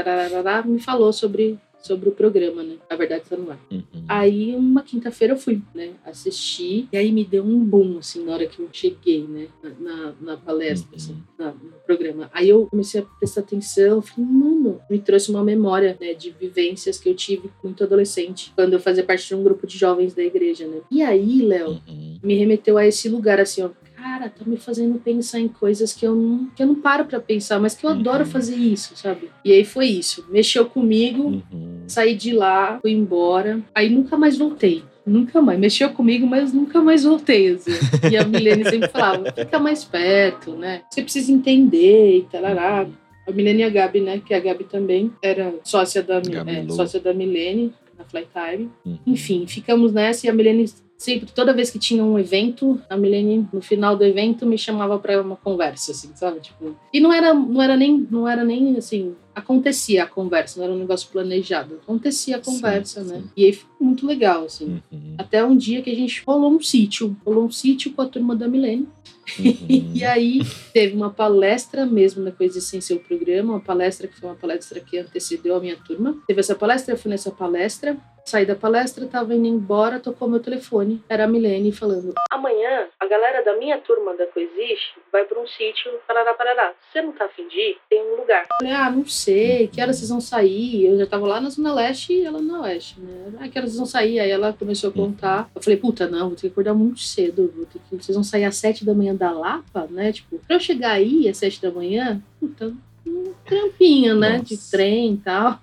[0.65, 2.75] me falou sobre sobre o programa, né?
[2.89, 3.59] A verdade tá no ar.
[3.71, 3.83] Uhum.
[4.07, 5.91] Aí, uma quinta-feira eu fui, né?
[6.05, 9.47] Assisti, e aí me deu um boom, assim, na hora que eu cheguei, né?
[9.79, 10.95] Na, na palestra, uhum.
[10.95, 12.29] assim, na, no programa.
[12.33, 16.13] Aí eu comecei a prestar atenção, falei, mano, me trouxe uma memória, né?
[16.13, 19.77] De vivências que eu tive muito adolescente, quando eu fazia parte de um grupo de
[19.77, 20.81] jovens da igreja, né?
[20.89, 22.19] E aí, Léo, uhum.
[22.21, 23.69] me remeteu a esse lugar, assim, ó,
[24.01, 27.19] cara, tá me fazendo pensar em coisas que eu não, que eu não paro para
[27.19, 27.99] pensar, mas que eu uhum.
[27.99, 29.29] adoro fazer isso, sabe?
[29.45, 30.25] E aí foi isso.
[30.29, 31.83] Mexeu comigo, uhum.
[31.87, 34.83] saí de lá, fui embora, aí nunca mais voltei.
[35.05, 35.59] Nunca mais.
[35.59, 37.53] Mexeu comigo, mas nunca mais voltei.
[37.53, 37.71] Assim.
[38.11, 40.83] E a Milene sempre falava: fica mais perto, né?
[40.89, 42.43] Você precisa entender e tal.
[42.45, 44.21] A Milene e a Gabi, né?
[44.23, 48.69] Que a Gabi também era sócia da, é, sócia da Milene na Flytime.
[48.85, 48.99] Uhum.
[49.07, 50.65] Enfim, ficamos nessa e a Milene
[51.01, 54.99] sempre, toda vez que tinha um evento, a Milene, no final do evento, me chamava
[54.99, 56.39] para uma conversa, assim, sabe?
[56.41, 60.65] Tipo, e não era, não era nem, não era nem assim, acontecia a conversa, não
[60.65, 61.79] era um negócio planejado.
[61.83, 63.15] Acontecia a conversa, sim, né?
[63.21, 63.29] Sim.
[63.35, 64.81] E aí ficou muito legal, assim.
[64.91, 65.15] Uhum.
[65.17, 67.15] Até um dia que a gente rolou um sítio.
[67.25, 68.87] Rolou um sítio com a turma da Milene.
[69.39, 69.93] Uhum.
[69.95, 70.41] e aí
[70.73, 74.97] teve uma palestra mesmo na Coexistência, o programa, uma palestra que foi uma palestra que
[74.97, 76.17] antecedeu a minha turma.
[76.27, 80.39] Teve essa palestra, eu fui nessa palestra, Saí da palestra, tava indo embora, tocou meu
[80.39, 81.03] telefone.
[81.09, 85.47] Era a Milene falando: Amanhã, a galera da minha turma da Coexiste vai para um
[85.47, 86.73] sítio, parará, parará.
[86.79, 87.77] Você não tá afim de ir?
[87.89, 88.43] Tem um lugar.
[88.43, 90.85] Eu falei: Ah, não sei, que horas vocês vão sair?
[90.85, 93.33] Eu já tava lá na Zona Leste e ela na Oeste, né?
[93.39, 94.19] Ah, que horas vocês vão sair?
[94.19, 95.49] Aí ela começou a contar.
[95.53, 97.51] Eu falei: Puta, não, vou ter que acordar muito cedo.
[97.55, 97.95] Vou ter que...
[97.95, 100.11] Vocês vão sair às sete da manhã da Lapa, né?
[100.11, 102.73] Tipo, pra eu chegar aí às sete da manhã, puta,
[103.05, 104.37] um trampinho, né?
[104.37, 104.45] Nossa.
[104.45, 105.59] De trem e tal.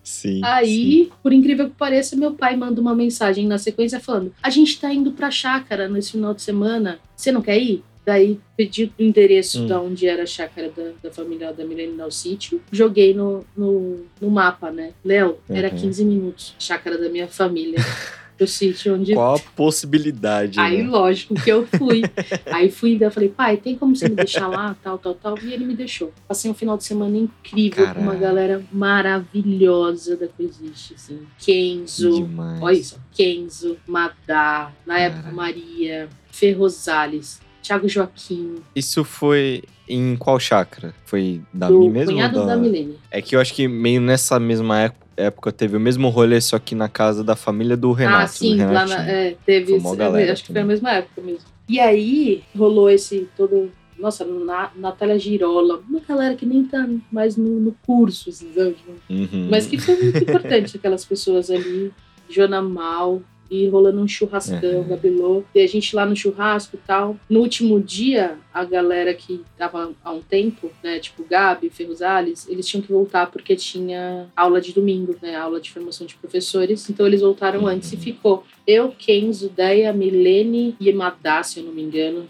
[0.03, 0.40] Sim.
[0.44, 1.11] Aí, sim.
[1.22, 4.92] por incrível que pareça, meu pai manda uma mensagem na sequência falando: A gente tá
[4.92, 6.98] indo pra chácara nesse final de semana.
[7.16, 7.84] Você não quer ir?
[8.11, 9.66] Daí pedi o endereço hum.
[9.68, 12.61] da onde era a chácara da, da família da Milene no sítio.
[12.72, 14.94] Joguei no, no, no mapa, né?
[15.04, 15.56] Léo, uhum.
[15.56, 16.56] era 15 minutos.
[16.58, 17.78] Chácara da minha família.
[18.36, 19.14] pro sítio onde.
[19.14, 20.58] Qual a possibilidade?
[20.58, 20.90] Aí, né?
[20.90, 22.02] lógico que eu fui.
[22.50, 25.38] Aí fui, eu falei, pai, tem como você me deixar lá, tal, tal, tal.
[25.38, 26.12] E ele me deixou.
[26.26, 31.20] Passei um final de semana incrível com uma galera maravilhosa da Coexiste, assim.
[31.38, 32.28] Kenzo,
[32.61, 37.40] olha isso, Kenzo, Madá, na época Maria, Ferrosales.
[37.62, 38.56] Thiago Joaquim.
[38.74, 40.94] Isso foi em qual chácara?
[41.04, 42.12] Foi da Do mim mesmo?
[42.12, 42.46] Cunhado da...
[42.46, 42.96] da Milene.
[43.11, 46.74] É que eu acho que meio nessa mesma época teve o mesmo rolê, só que
[46.74, 48.24] na casa da família do Renato.
[48.24, 49.74] Ah, sim, lá na, é, teve.
[49.74, 51.44] Esse, galera, acho que foi a mesma época mesmo.
[51.68, 53.70] E aí rolou esse todo.
[53.98, 58.76] Nossa, na, Natália Girola, uma galera que nem tá mais no, no curso, assim, sabe?
[59.11, 59.48] Uhum.
[59.50, 61.92] Mas que foi muito importante aquelas pessoas ali.
[62.30, 63.20] Joana Mal,
[63.51, 64.88] e rolando um churrascão, uhum.
[64.88, 65.42] Gabelô.
[65.55, 67.16] E a gente lá no churrasco e tal.
[67.28, 72.66] No último dia, a galera que tava há um tempo, né, tipo Gabi, Ferruzales, eles
[72.66, 76.88] tinham que voltar porque tinha aula de domingo, né, aula de formação de professores.
[76.88, 77.66] Então eles voltaram uhum.
[77.66, 82.26] antes e ficou eu, Kenzo, Deia, Milene e Emadá, se eu não me engano.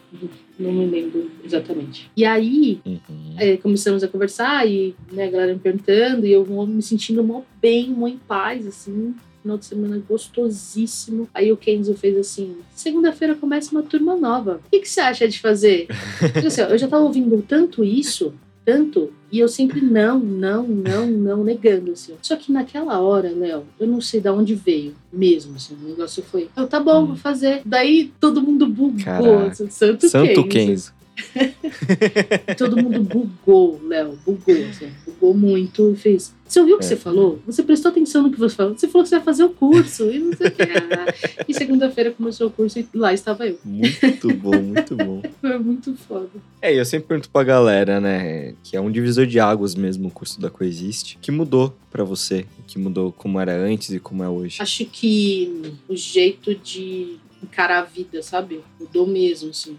[0.58, 2.10] Não me lembro exatamente.
[2.14, 3.00] E aí, uhum.
[3.38, 7.42] é, começamos a conversar e né, a galera me perguntando e eu me sentindo mó
[7.60, 11.28] bem, mó em paz, assim final de semana gostosíssimo.
[11.34, 14.60] Aí o Kenzo fez assim: segunda-feira começa uma turma nova.
[14.66, 15.86] O que, que você acha de fazer?
[16.46, 18.32] assim, eu já tava ouvindo tanto isso,
[18.64, 22.14] tanto, e eu sempre não, não, não, não, negando, assim.
[22.22, 26.22] Só que naquela hora, Léo, eu não sei de onde veio mesmo, assim, o negócio
[26.22, 27.06] foi, eu, tá bom, hum.
[27.06, 27.62] vou fazer.
[27.64, 30.66] Daí todo mundo bugou, assim, Santo, Santo Kenzo.
[30.66, 30.99] Kenzo.
[32.56, 36.34] Todo mundo bugou, Léo, bugou, assim, bugou muito e fez.
[36.46, 36.88] Você ouviu o que é.
[36.88, 37.38] você falou?
[37.46, 38.76] Você prestou atenção no que você falou?
[38.76, 40.62] Você falou que você vai fazer o curso e não sei o que.
[40.62, 41.14] Ah,
[41.46, 43.56] e segunda-feira começou o curso e lá estava eu.
[43.64, 45.22] Muito bom, muito bom.
[45.40, 46.28] Foi muito foda.
[46.60, 50.10] É, eu sempre pergunto pra galera, né, que é um divisor de águas mesmo o
[50.10, 54.28] curso da Coexiste, que mudou para você, que mudou como era antes e como é
[54.28, 54.56] hoje.
[54.60, 58.62] Acho que o jeito de encarar a vida, sabe?
[58.78, 59.76] Mudou mesmo, assim.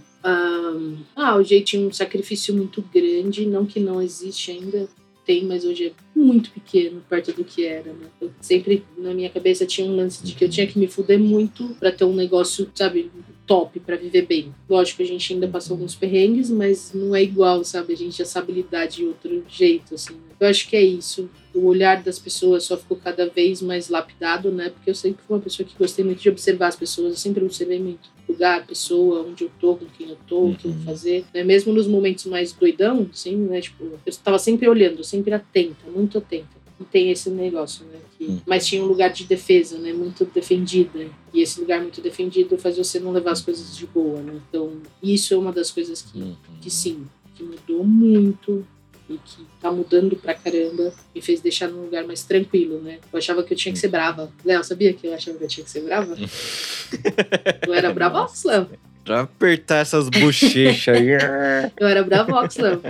[1.16, 4.88] Ah, o jeito tinha um sacrifício muito grande, não que não existe ainda,
[5.26, 8.08] tem, mas hoje é muito pequeno perto do que era, né?
[8.20, 11.20] Eu sempre na minha cabeça tinha um lance de que eu tinha que me fuder
[11.20, 13.12] muito para ter um negócio, sabe,
[13.52, 14.56] top para viver bem.
[14.70, 17.92] Lógico, a gente ainda passou alguns perrengues, mas não é igual, sabe?
[17.92, 20.14] A gente já sabe lidar de outro jeito, assim.
[20.14, 20.20] Né?
[20.40, 21.30] Eu acho que é isso.
[21.54, 24.70] O olhar das pessoas só ficou cada vez mais lapidado, né?
[24.70, 27.44] Porque eu sempre fui uma pessoa que gostei muito de observar as pessoas, eu sempre
[27.44, 30.80] observei muito lugar, pessoa, onde eu tô, com quem eu tô, o que eu vou
[30.80, 30.86] uhum.
[30.86, 31.26] fazer.
[31.34, 31.44] Né?
[31.44, 33.60] Mesmo nos momentos mais doidão, assim, né?
[33.60, 36.61] Tipo, eu estava sempre olhando, sempre atenta, muito atenta.
[36.82, 38.00] E tem esse negócio, né?
[38.18, 38.42] Que, uhum.
[38.46, 39.94] mas tinha um lugar de defesa, né?
[39.94, 41.08] Muito defendida.
[41.32, 44.42] E esse lugar muito defendido faz você não levar as coisas de boa, né?
[44.50, 46.36] Então, isso é uma das coisas que, uhum.
[46.60, 47.06] que sim,
[47.36, 48.66] que mudou muito
[49.08, 53.00] e que tá mudando pra caramba, me fez deixar num lugar mais tranquilo, né?
[53.12, 54.32] Eu achava que eu tinha que ser brava.
[54.44, 56.18] Léo, sabia que eu achava que eu tinha que ser brava?
[57.68, 58.70] eu era brava, Léo.
[59.04, 61.10] Pra apertar essas bochechas aí.
[61.80, 62.82] Eu era bravox, Léo.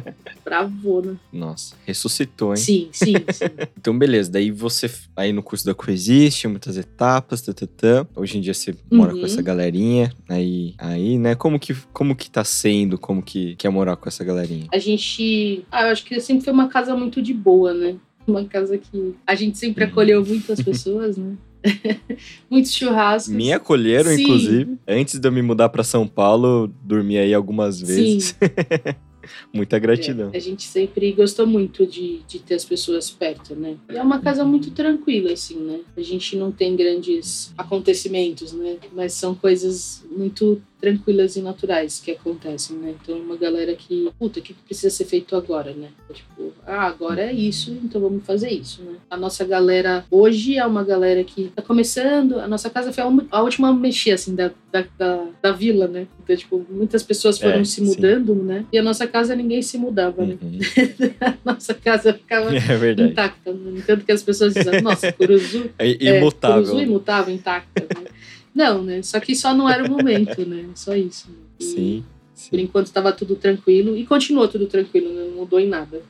[0.43, 1.19] Bravona.
[1.31, 2.57] Nossa, ressuscitou, hein?
[2.57, 3.45] Sim, sim, sim.
[3.77, 4.31] então, beleza.
[4.31, 8.05] Daí você, aí no curso da Coexiste, muitas etapas, tatatã.
[8.15, 8.97] Hoje em dia você uhum.
[8.97, 9.25] mora com uhum.
[9.25, 10.13] essa galerinha.
[10.27, 11.35] Aí, aí, né?
[11.35, 12.97] Como que, como que tá sendo?
[12.97, 14.67] Como que, que é morar com essa galerinha?
[14.73, 15.65] A gente...
[15.71, 17.95] Ah, eu acho que sempre foi uma casa muito de boa, né?
[18.27, 21.35] Uma casa que a gente sempre acolheu muitas pessoas, né?
[22.49, 23.33] Muitos churrascos.
[23.33, 24.23] Me acolheram, Sim.
[24.23, 24.77] inclusive.
[24.87, 28.35] Antes de eu me mudar para São Paulo, dormi aí algumas vezes.
[29.53, 30.31] Muita gratidão.
[30.33, 33.77] É, a gente sempre gostou muito de, de ter as pessoas perto, né?
[33.91, 35.81] E é uma casa muito tranquila, assim, né?
[35.95, 38.77] A gente não tem grandes acontecimentos, né?
[38.93, 42.95] Mas são coisas muito tranquilas e naturais que acontecem, né?
[43.01, 45.89] Então, uma galera que, puta, o que precisa ser feito agora, né?
[46.11, 48.95] Tipo, ah, agora é isso, então vamos fazer isso, né?
[49.09, 53.41] A nossa galera hoje é uma galera que tá começando, a nossa casa foi a
[53.41, 56.07] última a mexer, assim, da, da, da, da vila, né?
[56.23, 58.41] Então, tipo, muitas pessoas foram é, se mudando, sim.
[58.41, 58.65] né?
[58.73, 60.37] E a nossa casa ninguém se mudava, né?
[60.41, 60.59] Uhum.
[61.21, 63.83] a nossa casa ficava é intacta, né?
[63.85, 65.69] Tanto que as pessoas dizem, nossa, Curuzu...
[65.77, 66.63] É imutável.
[66.63, 68.05] É, Curuzu imutável, intacta, né?
[68.53, 69.01] Não, né?
[69.01, 70.65] Só que só não era o momento, né?
[70.75, 71.29] Só isso.
[71.29, 71.37] Né?
[71.59, 72.49] E, sim, sim.
[72.49, 75.25] Por enquanto estava tudo tranquilo e continuou tudo tranquilo, né?
[75.25, 76.01] não mudou em nada.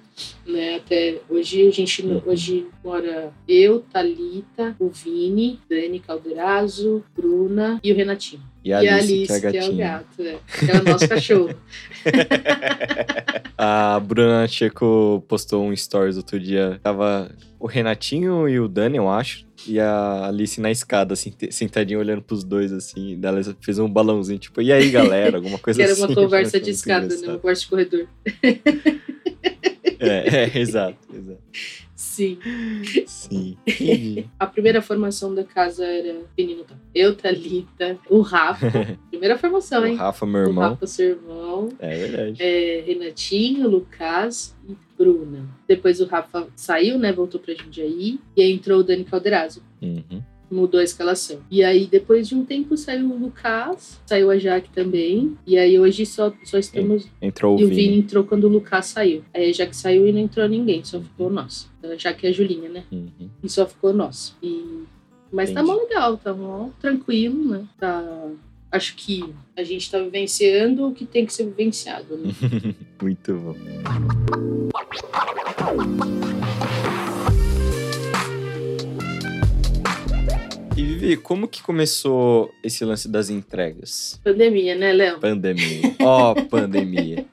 [0.46, 0.76] Né?
[0.76, 2.22] Até hoje a gente uhum.
[2.26, 8.42] hoje mora eu, Talita, o Vini, Dani Calderazzo, Bruna e o Renatinho.
[8.64, 10.80] E a Alice, e a Alice que, é, que é, o gato, é, que é
[10.80, 11.56] o nosso cachorro.
[13.58, 16.80] a Bruna Checo postou um stories outro dia.
[16.84, 22.00] Tava o Renatinho e o Dani, eu acho, e a Alice na escada, assim, sentadinha
[22.00, 23.20] olhando pros dois, assim.
[23.20, 25.38] Daí ela fez um balãozinho, tipo, e aí, galera?
[25.38, 25.94] Alguma coisa que assim.
[25.94, 27.28] era uma assim, conversa de escada, né?
[27.28, 28.08] Uma conversa de corredor.
[30.00, 31.42] é, é, exato, exato.
[31.96, 32.38] Sim.
[33.08, 33.58] Sim.
[34.38, 36.76] a primeira formação da casa era menino tá?
[36.94, 38.98] Eu, Thalita, o Rafa.
[39.10, 39.94] Primeira formação, hein?
[39.94, 40.66] O Rafa, meu irmão.
[40.66, 41.70] O Rafa, seu irmão.
[41.80, 42.44] É verdade.
[42.44, 45.48] É, Renatinho, Lucas e Bruna.
[45.68, 47.12] Depois o Rafa saiu, né?
[47.12, 48.20] Voltou pra Jundiaí.
[48.36, 49.62] E aí entrou o Dani Calderazzo.
[49.82, 50.22] Uhum
[50.52, 51.40] mudou a escalação.
[51.50, 55.38] E aí, depois de um tempo, saiu o Lucas, saiu a Jaque também.
[55.48, 57.08] E aí, hoje só, só estamos.
[57.22, 57.82] Entrou e o Vini.
[57.82, 59.24] Vini entrou quando o Lucas saiu.
[59.34, 61.70] Aí a Jaque saiu e não entrou ninguém, só ficou nós.
[61.84, 62.84] A Jaque é a Julinha, né?
[62.92, 63.30] Uhum.
[63.42, 64.36] E só ficou nós.
[64.44, 64.84] E...
[65.32, 65.68] Mas Entendi.
[65.68, 67.66] tá mó legal, tá mó tranquilo, né?
[67.80, 68.30] Tá
[68.72, 72.18] acho que a gente está vivenciando o que tem que ser vivenciado.
[72.18, 72.34] Né?
[73.02, 73.56] Muito bom.
[80.78, 84.20] E Vivi, como que começou esse lance das entregas?
[84.24, 85.20] Pandemia, né, Léo?
[85.20, 85.96] Pandemia.
[86.02, 87.26] Ó, oh, pandemia.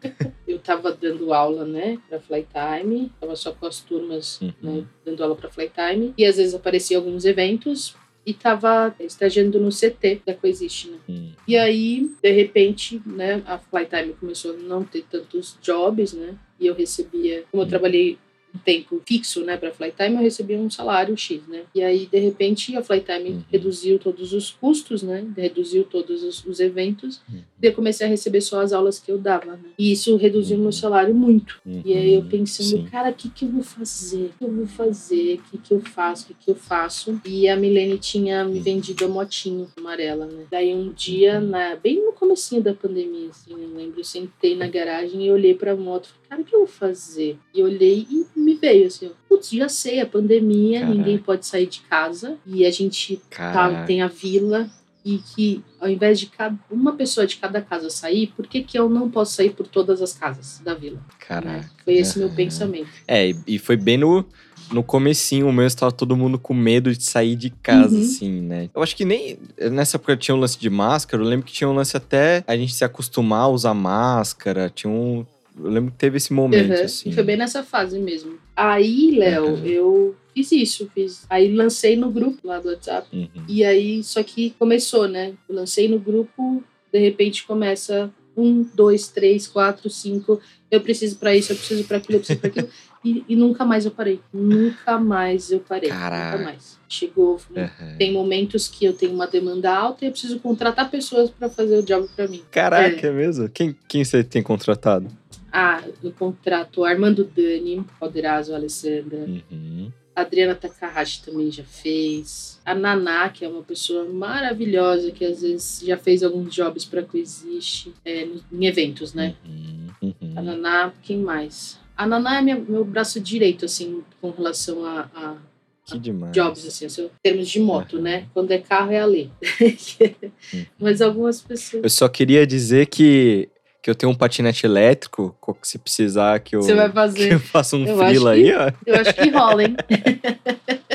[0.46, 4.52] Eu tava dando aula, né, pra Flytime, tava só com as turmas, uhum.
[4.60, 7.94] né, dando aula pra Flytime, e às vezes aparecia alguns eventos,
[8.28, 10.98] e tava estagiando no CT da Coexist, né?
[11.08, 11.30] Hum.
[11.46, 16.34] E aí, de repente, né, a Flytime começou a não ter tantos jobs, né?
[16.60, 17.70] E eu recebia, como eu hum.
[17.70, 18.18] trabalhei
[18.64, 21.62] tempo fixo, né, para Flytime, eu recebia um salário X, né?
[21.74, 23.42] E aí, de repente, a Flytime uhum.
[23.50, 25.26] reduziu todos os custos, né?
[25.36, 27.20] Reduziu todos os, os eventos.
[27.28, 27.42] Uhum.
[27.62, 29.70] E eu comecei a receber só as aulas que eu dava, né?
[29.78, 30.64] E isso reduziu uhum.
[30.64, 31.60] meu salário muito.
[31.64, 31.82] Uhum.
[31.84, 32.86] E aí eu pensando, Sim.
[32.86, 34.26] cara, o que que eu vou fazer?
[34.26, 35.34] O que eu vou fazer?
[35.34, 36.24] O que que eu faço?
[36.24, 37.20] O que que eu faço?
[37.24, 38.62] E a Milene tinha me uhum.
[38.62, 40.44] vendido a motinho amarela, né?
[40.50, 41.48] Daí um dia, uhum.
[41.48, 45.54] na, bem no comecinho da pandemia, assim, eu lembro, eu sentei na garagem e olhei
[45.54, 47.38] pra moto e falei, cara, o que eu vou fazer?
[47.54, 50.96] E olhei e me veio assim, ó, putz, já sei, a pandemia, Caraca.
[50.96, 54.70] ninguém pode sair de casa e a gente tá, tem a vila
[55.04, 58.78] e que ao invés de cada, uma pessoa de cada casa sair, por que, que
[58.78, 61.00] eu não posso sair por todas as casas da vila?
[61.18, 61.58] Caraca.
[61.58, 61.70] Né?
[61.84, 62.90] Foi esse meu pensamento.
[63.06, 64.24] É, e foi bem no,
[64.72, 68.02] no comecinho mesmo, estava todo mundo com medo de sair de casa, uhum.
[68.02, 68.68] assim, né?
[68.74, 69.38] Eu acho que nem
[69.70, 72.56] nessa época tinha um lance de máscara, eu lembro que tinha um lance até a
[72.56, 75.24] gente se acostumar a usar máscara, tinha um
[75.62, 76.84] eu lembro que teve esse momento, uhum.
[76.84, 77.12] assim.
[77.12, 78.38] Foi bem nessa fase mesmo.
[78.54, 79.64] Aí, Léo, uhum.
[79.64, 81.26] eu fiz isso, fiz.
[81.28, 83.08] Aí lancei no grupo lá do WhatsApp.
[83.12, 83.28] Uhum.
[83.48, 85.34] E aí, só que começou, né?
[85.48, 90.40] Eu lancei no grupo, de repente começa um, dois, três, quatro, cinco.
[90.70, 92.68] Eu preciso para isso, eu preciso para aquilo, eu preciso para aquilo.
[93.04, 94.20] E, e, nunca mais eu parei.
[94.32, 95.88] Nunca mais eu parei.
[95.88, 96.38] Caraca.
[96.38, 96.78] Nunca mais.
[96.88, 97.40] Chegou.
[97.54, 97.96] Uhum.
[97.96, 101.78] Tem momentos que eu tenho uma demanda alta e eu preciso contratar pessoas para fazer
[101.78, 102.42] o job para mim.
[102.50, 103.10] Caraca, é.
[103.10, 103.48] é mesmo?
[103.48, 105.08] Quem, quem você tem contratado?
[105.52, 109.18] Ah, eu contrato Armando Dani, Poderoso Alessandra.
[109.18, 109.90] Uhum.
[110.14, 112.60] Adriana Takahashi também já fez.
[112.64, 117.02] A Naná, que é uma pessoa maravilhosa, que às vezes já fez alguns jobs para
[117.02, 119.36] Coexiste, é, em eventos, né?
[119.46, 119.86] Uhum.
[120.02, 120.32] Uhum.
[120.36, 121.78] A Naná, quem mais?
[121.98, 125.36] A Naná é minha, meu braço direito, assim, com relação a, a
[125.84, 126.32] que demais.
[126.32, 128.02] Jobs, assim, em termos de moto, uhum.
[128.02, 128.26] né?
[128.32, 129.30] Quando é carro é a lei.
[129.60, 130.66] uhum.
[130.78, 131.82] Mas algumas pessoas.
[131.82, 133.48] Eu só queria dizer que
[133.80, 137.32] que eu tenho um patinete elétrico, se precisar que eu, Você vai fazer.
[137.34, 138.70] eu faça um frila aí, ó.
[138.84, 139.76] Eu acho que rola, hein?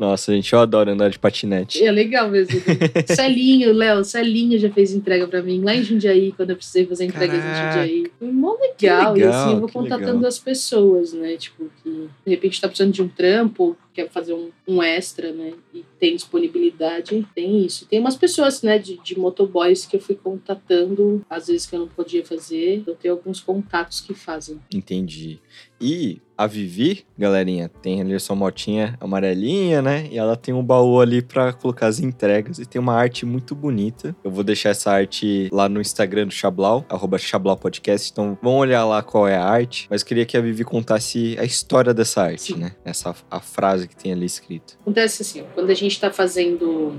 [0.00, 1.84] Nossa, gente, eu adoro andar de patinete.
[1.84, 2.58] É legal mesmo.
[3.14, 7.04] Celinho, Léo, Celinho já fez entrega pra mim lá em Jundiaí, quando eu precisei fazer
[7.04, 7.58] entregas Caraca.
[7.60, 8.12] em Jundiaí.
[8.18, 9.12] Foi mó legal.
[9.12, 9.18] legal.
[9.18, 10.28] E assim, eu vou contatando legal.
[10.28, 11.36] as pessoas, né?
[11.36, 15.52] Tipo, que de repente tá precisando de um trampo, quer fazer um, um extra, né?
[15.74, 17.84] E tem disponibilidade, tem isso.
[17.84, 21.80] Tem umas pessoas, né, de, de motoboys que eu fui contatando, às vezes que eu
[21.80, 22.82] não podia fazer.
[22.86, 24.58] Eu tenho alguns contatos que fazem.
[24.72, 25.38] Entendi.
[25.78, 30.08] E a Vivi, galerinha, tem ali a sua motinha amarelinha, né?
[30.10, 33.54] E ela tem um baú ali para colocar as entregas e tem uma arte muito
[33.54, 34.16] bonita.
[34.24, 38.10] Eu vou deixar essa arte lá no Instagram do Chablau, arroba Chablau Podcast.
[38.10, 39.86] Então vão olhar lá qual é a arte.
[39.90, 42.56] Mas queria que a Vivi contasse a história dessa arte, Sim.
[42.56, 42.72] né?
[42.86, 44.72] Essa a frase que tem ali escrita.
[44.80, 46.94] Acontece assim, quando a gente tá fazendo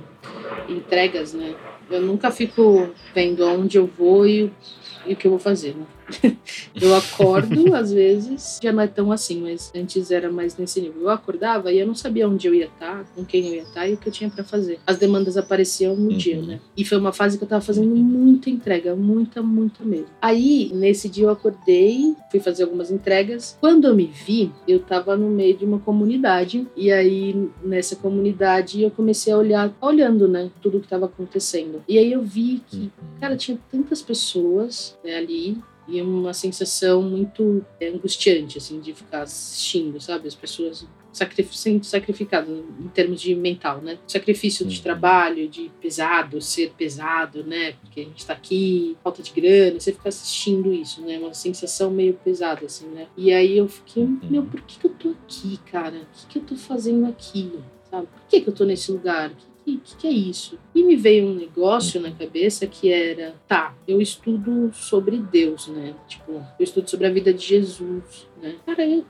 [0.70, 1.56] entregas, né?
[1.90, 4.54] Eu nunca fico vendo aonde eu vou e,
[5.08, 5.88] e o que eu vou fazer, né?
[6.80, 11.04] eu acordo, às vezes, já não é tão assim, mas antes era mais nesse nível.
[11.04, 13.88] Eu acordava e eu não sabia onde eu ia estar, com quem eu ia estar
[13.88, 14.80] e o que eu tinha para fazer.
[14.86, 16.18] As demandas apareciam no uhum.
[16.18, 16.60] dia, né?
[16.76, 20.08] E foi uma fase que eu tava fazendo muita entrega, muita, muita mesmo.
[20.22, 23.58] Aí, nesse dia eu acordei, fui fazer algumas entregas.
[23.60, 28.82] Quando eu me vi, eu tava no meio de uma comunidade e aí nessa comunidade
[28.82, 31.84] eu comecei a olhar, olhando, né, tudo que tava acontecendo.
[31.88, 33.20] E aí eu vi que, uhum.
[33.20, 35.58] cara, tinha tantas pessoas né, ali
[35.92, 40.28] e uma sensação muito é, angustiante, assim, de ficar assistindo, sabe?
[40.28, 43.98] As pessoas sacrif sendo sacrificadas em termos de mental, né?
[44.08, 44.84] Sacrifício de uhum.
[44.84, 47.74] trabalho, de pesado, ser pesado, né?
[47.74, 51.20] Porque a gente tá aqui, falta de grana, você fica assistindo isso, né?
[51.20, 53.08] Uma sensação meio pesada, assim, né?
[53.18, 54.20] E aí eu fiquei, uhum.
[54.24, 55.98] meu, por que, que eu tô aqui, cara?
[55.98, 57.52] O que, que eu tô fazendo aqui?
[57.90, 58.08] Sabe?
[58.08, 59.30] Por que, que eu tô nesse lugar?
[59.32, 60.58] que, que, que é isso?
[60.74, 65.96] E me veio um negócio na cabeça que era, tá, eu estudo sobre Deus, né?
[66.08, 68.56] Tipo, eu estudo sobre a vida de Jesus, né?
[68.66, 69.06] Cara, eu,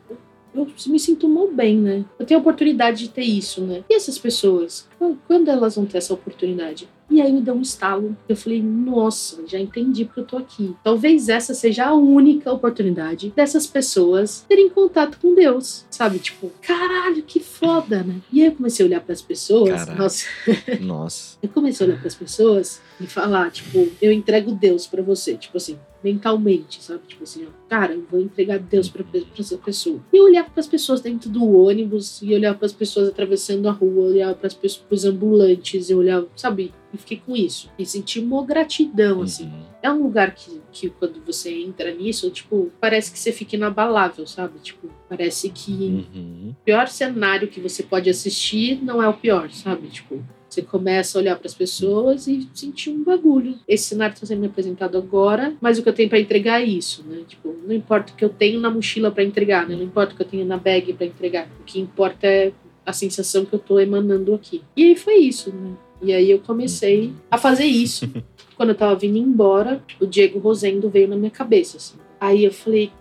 [0.53, 2.05] eu me sinto mal bem, né?
[2.19, 3.83] Eu tenho a oportunidade de ter isso, né?
[3.89, 4.87] E essas pessoas,
[5.27, 6.87] quando elas vão ter essa oportunidade?
[7.09, 8.15] E aí me deu um estalo.
[8.27, 10.73] Eu falei, nossa, já entendi porque eu tô aqui.
[10.81, 16.19] Talvez essa seja a única oportunidade dessas pessoas terem contato com Deus, sabe?
[16.19, 18.21] Tipo, caralho, que foda, né?
[18.31, 19.71] E aí eu comecei a olhar para as pessoas.
[19.71, 20.01] Caraca.
[20.01, 20.25] Nossa.
[20.79, 21.37] Nossa.
[21.43, 25.35] eu comecei a olhar para as pessoas e falar, tipo, eu entrego Deus para você.
[25.35, 27.01] Tipo assim, mentalmente, sabe?
[27.07, 29.03] Tipo assim, ó, cara, eu vou entregar Deus para
[29.37, 29.99] essa pessoa.
[30.11, 33.67] E eu olhava para as pessoas dentro do ônibus, e olhava para as pessoas atravessando
[33.67, 36.73] a rua, olhava para as pessoas, pros ambulantes, eu olhava, sabe?
[36.93, 37.71] E fiquei com isso.
[37.79, 39.23] E senti uma gratidão, uhum.
[39.23, 39.49] assim.
[39.81, 44.27] É um lugar que, que quando você entra nisso, tipo, parece que você fica inabalável,
[44.27, 44.59] sabe?
[44.59, 46.49] Tipo, parece que uhum.
[46.49, 49.87] o pior cenário que você pode assistir não é o pior, sabe?
[49.87, 53.57] Tipo, você começa a olhar para as pessoas e sentir um bagulho.
[53.65, 56.65] Esse cenário está sendo me apresentado agora, mas o que eu tenho para entregar é
[56.65, 57.21] isso, né?
[57.25, 59.77] Tipo, não importa o que eu tenho na mochila para entregar, né?
[59.77, 61.47] Não importa o que eu tenho na bag para entregar.
[61.61, 62.51] O que importa é
[62.85, 64.63] a sensação que eu estou emanando aqui.
[64.75, 65.71] E aí foi isso, né?
[66.01, 68.09] E aí eu comecei a fazer isso.
[68.57, 71.97] Quando eu estava vindo embora, o Diego Rosendo veio na minha cabeça, assim.
[72.19, 72.91] Aí eu falei.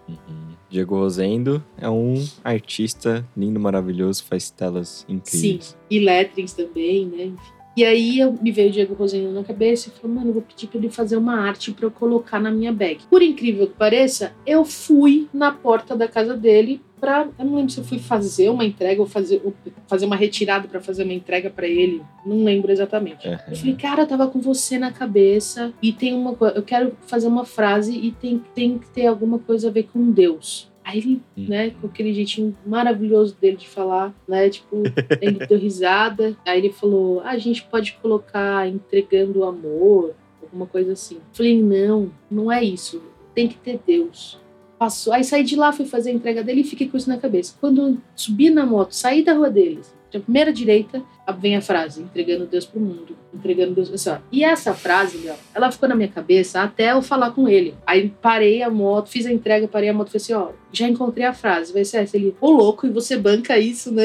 [0.68, 2.14] Diego Rosendo é um
[2.44, 5.64] artista lindo, maravilhoso, faz telas incríveis.
[5.64, 7.24] Sim, e lettrings também, né?
[7.24, 7.60] Enfim.
[7.76, 10.42] E aí eu, me veio o Diego Rosendo na cabeça e falei, mano, eu vou
[10.42, 13.00] pedir pra ele fazer uma arte para eu colocar na minha bag.
[13.08, 17.70] Por incrível que pareça, eu fui na porta da casa dele para eu não lembro
[17.70, 19.54] se eu fui fazer uma entrega ou fazer, ou
[19.86, 23.26] fazer uma retirada para fazer uma entrega para ele, não lembro exatamente.
[23.26, 23.38] Uhum.
[23.48, 26.96] Eu falei, cara, eu tava com você na cabeça e tem uma coisa, eu quero
[27.06, 30.70] fazer uma frase e tem, tem que ter alguma coisa a ver com Deus.
[30.90, 31.46] Aí ele, hum.
[31.48, 34.82] né, com aquele jeitinho maravilhoso dele de falar, né, tipo,
[35.20, 36.36] ele deu risada.
[36.44, 41.18] Aí ele falou: ah, a gente pode colocar entregando amor, alguma coisa assim.
[41.32, 43.00] Falei: não, não é isso.
[43.34, 44.39] Tem que ter Deus.
[44.80, 45.12] Passou.
[45.12, 47.54] Aí saí de lá, fui fazer a entrega dele e fiquei com isso na cabeça.
[47.60, 51.02] Quando subi na moto, saí da rua deles, a primeira direita,
[51.38, 53.92] vem a frase, entregando Deus pro mundo, entregando Deus.
[53.92, 54.18] Assim, ó.
[54.30, 57.74] E essa frase, Léo, ela ficou na minha cabeça até eu falar com ele.
[57.86, 60.88] Aí parei a moto, fiz a entrega, parei a moto e falei assim, ó, já
[60.88, 62.16] encontrei a frase, vai ser essa.
[62.16, 64.04] Ele, ô louco, e você banca isso, né?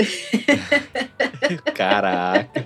[1.76, 2.64] Caraca.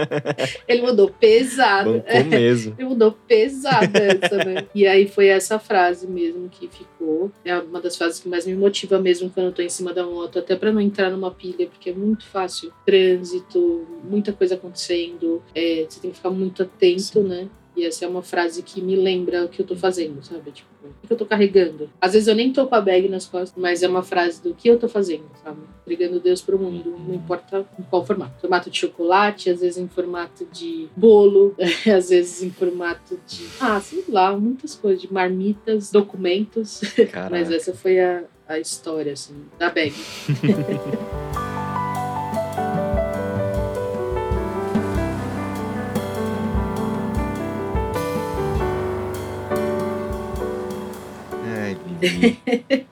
[0.66, 1.92] Ele mudou pesado.
[1.92, 2.74] Bancou mesmo.
[2.78, 4.66] Ele mudou pesado essa, né?
[4.74, 7.30] E aí foi essa frase mesmo que ficou.
[7.44, 10.04] É uma das frases que mais me motiva mesmo quando eu tô em cima da
[10.04, 12.72] moto, até para não entrar numa pilha, porque é muito fácil.
[12.84, 17.22] Trânsito, muita coisa acontecendo, é, você tem que ficar muito atento, Sim.
[17.22, 17.48] né?
[17.76, 20.50] E essa é uma frase que me lembra o que eu tô fazendo, sabe?
[20.50, 21.90] Tipo, o que eu tô carregando.
[22.00, 24.54] Às vezes eu nem tô com a bag nas costas, mas é uma frase do
[24.54, 25.58] que eu tô fazendo, sabe?
[25.82, 28.40] Entregando Deus pro mundo, não importa em qual formato.
[28.40, 31.54] Formato de chocolate, às vezes em formato de bolo,
[31.94, 33.46] às vezes em formato de.
[33.60, 36.80] Ah, sei lá, muitas coisas, de marmitas, documentos.
[37.30, 39.92] mas essa foi a, a história, assim, da bag.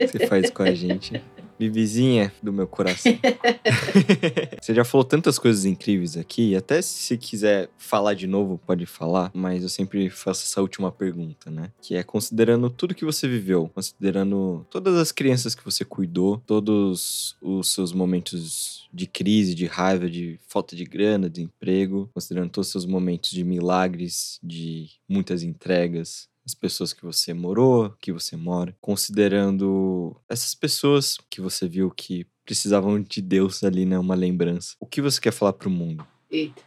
[0.00, 1.22] Você faz com a gente.
[1.58, 3.12] Vivizinha do meu coração.
[4.60, 9.30] Você já falou tantas coisas incríveis aqui, até se quiser falar de novo, pode falar,
[9.32, 11.70] mas eu sempre faço essa última pergunta, né?
[11.80, 17.36] Que é considerando tudo que você viveu, considerando todas as crianças que você cuidou, todos
[17.40, 22.68] os seus momentos de crise, de raiva, de falta de grana, de emprego, considerando todos
[22.68, 28.36] os seus momentos de milagres, de muitas entregas, as pessoas que você morou, que você
[28.36, 33.98] mora, considerando essas pessoas que você viu que precisavam de Deus ali, né?
[33.98, 34.76] Uma lembrança.
[34.78, 36.06] O que você quer falar pro mundo?
[36.30, 36.62] Eita.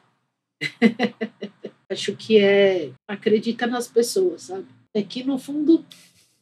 [1.90, 4.66] Acho que é acredita nas pessoas, sabe?
[4.94, 5.86] É que no fundo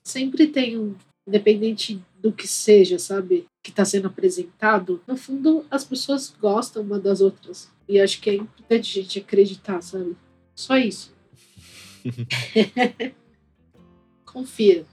[0.03, 0.95] sempre tem um,
[1.27, 3.45] independente do que seja, sabe?
[3.61, 7.69] Que está sendo apresentado, no fundo as pessoas gostam uma das outras.
[7.87, 10.15] E acho que é importante a gente acreditar, sabe?
[10.55, 11.13] Só isso.
[14.35, 14.85] Confia.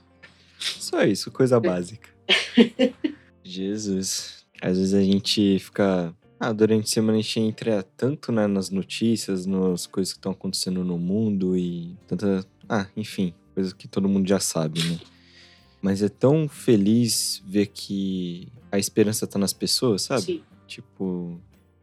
[0.56, 2.08] Só isso, coisa básica.
[3.42, 4.46] Jesus.
[4.60, 6.14] Às vezes a gente fica.
[6.38, 10.30] Ah, durante a semana a gente entra tanto né, nas notícias, nas coisas que estão
[10.30, 12.46] acontecendo no mundo e tanta.
[12.68, 15.00] Ah, enfim, coisas que todo mundo já sabe, né?
[15.80, 20.22] Mas é tão feliz ver que a esperança tá nas pessoas, sabe?
[20.22, 20.42] Sim.
[20.68, 21.36] Tipo,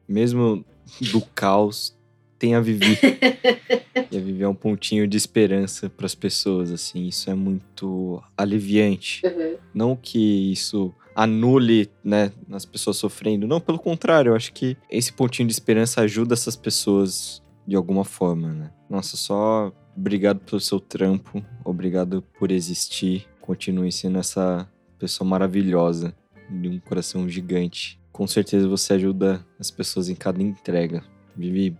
[0.07, 0.63] mesmo
[1.11, 1.93] do caos,
[2.39, 2.97] tem a Vivi.
[4.09, 7.07] e a Vivi é um pontinho de esperança para as pessoas, assim.
[7.07, 9.21] Isso é muito aliviante.
[9.25, 9.57] Uhum.
[9.73, 13.45] Não que isso anule, né, as pessoas sofrendo.
[13.45, 18.05] Não, pelo contrário, eu acho que esse pontinho de esperança ajuda essas pessoas de alguma
[18.05, 18.71] forma, né?
[18.89, 23.27] Nossa, só obrigado pelo seu trampo, obrigado por existir.
[23.41, 24.67] Continue sendo essa
[24.97, 26.15] pessoa maravilhosa,
[26.49, 27.99] de um coração gigante.
[28.11, 31.03] Com certeza você ajuda as pessoas em cada entrega.
[31.35, 31.77] Vivi,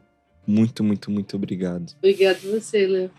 [0.50, 1.94] muito, muito, muito obrigado.
[2.00, 3.12] Obrigado você, Léo.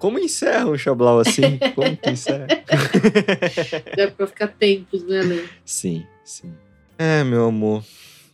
[0.00, 1.60] Como encerra um Xablau assim?
[1.76, 2.48] Como que encerra?
[3.96, 5.48] Dá pra ficar tempos, né, Léo?
[5.64, 6.52] Sim, sim.
[6.98, 7.84] É, meu amor.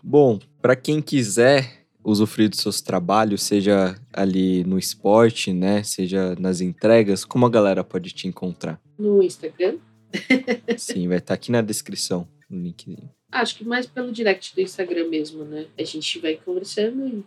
[0.02, 5.82] Bom, para quem quiser usufruir dos seus trabalhos, seja ali no esporte, né?
[5.82, 8.80] Seja nas entregas, como a galera pode te encontrar?
[8.98, 9.76] No Instagram.
[10.78, 13.10] Sim, vai estar aqui na descrição, no LinkedIn.
[13.30, 15.66] Acho que mais pelo direct do Instagram mesmo, né?
[15.78, 17.22] A gente vai conversando e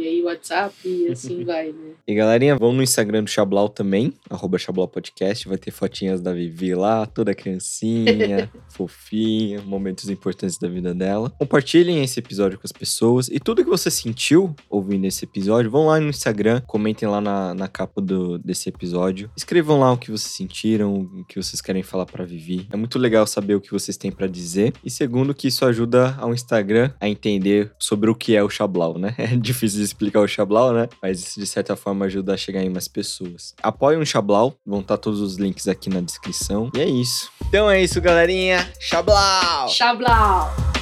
[0.00, 1.92] e aí WhatsApp e assim vai, né?
[2.06, 6.32] E galerinha, vão no Instagram do Xablau também, arroba Xablau Podcast, vai ter fotinhas da
[6.32, 11.30] Vivi lá, toda criancinha, fofinha, momentos importantes da vida dela.
[11.38, 15.86] Compartilhem esse episódio com as pessoas e tudo que você sentiu ouvindo esse episódio, vão
[15.86, 19.30] lá no Instagram, comentem lá na, na capa do, desse episódio.
[19.36, 22.66] Escrevam lá o que vocês sentiram, o que vocês querem falar pra Vivi.
[22.72, 24.72] É muito legal saber o que vocês têm para dizer.
[24.84, 28.98] E segundo, que isso ajuda ao Instagram a entender sobre o que é o Xablau,
[28.98, 29.14] né?
[29.30, 30.88] É difícil de explicar o Xablau, né?
[31.02, 33.54] Mas isso de certa forma ajuda a chegar em mais pessoas.
[33.62, 36.70] Apoiem o Xablau, vão estar todos os links aqui na descrição.
[36.74, 37.30] E é isso.
[37.48, 38.70] Então é isso, galerinha.
[38.80, 39.68] Xablau!
[39.68, 40.79] Xablau!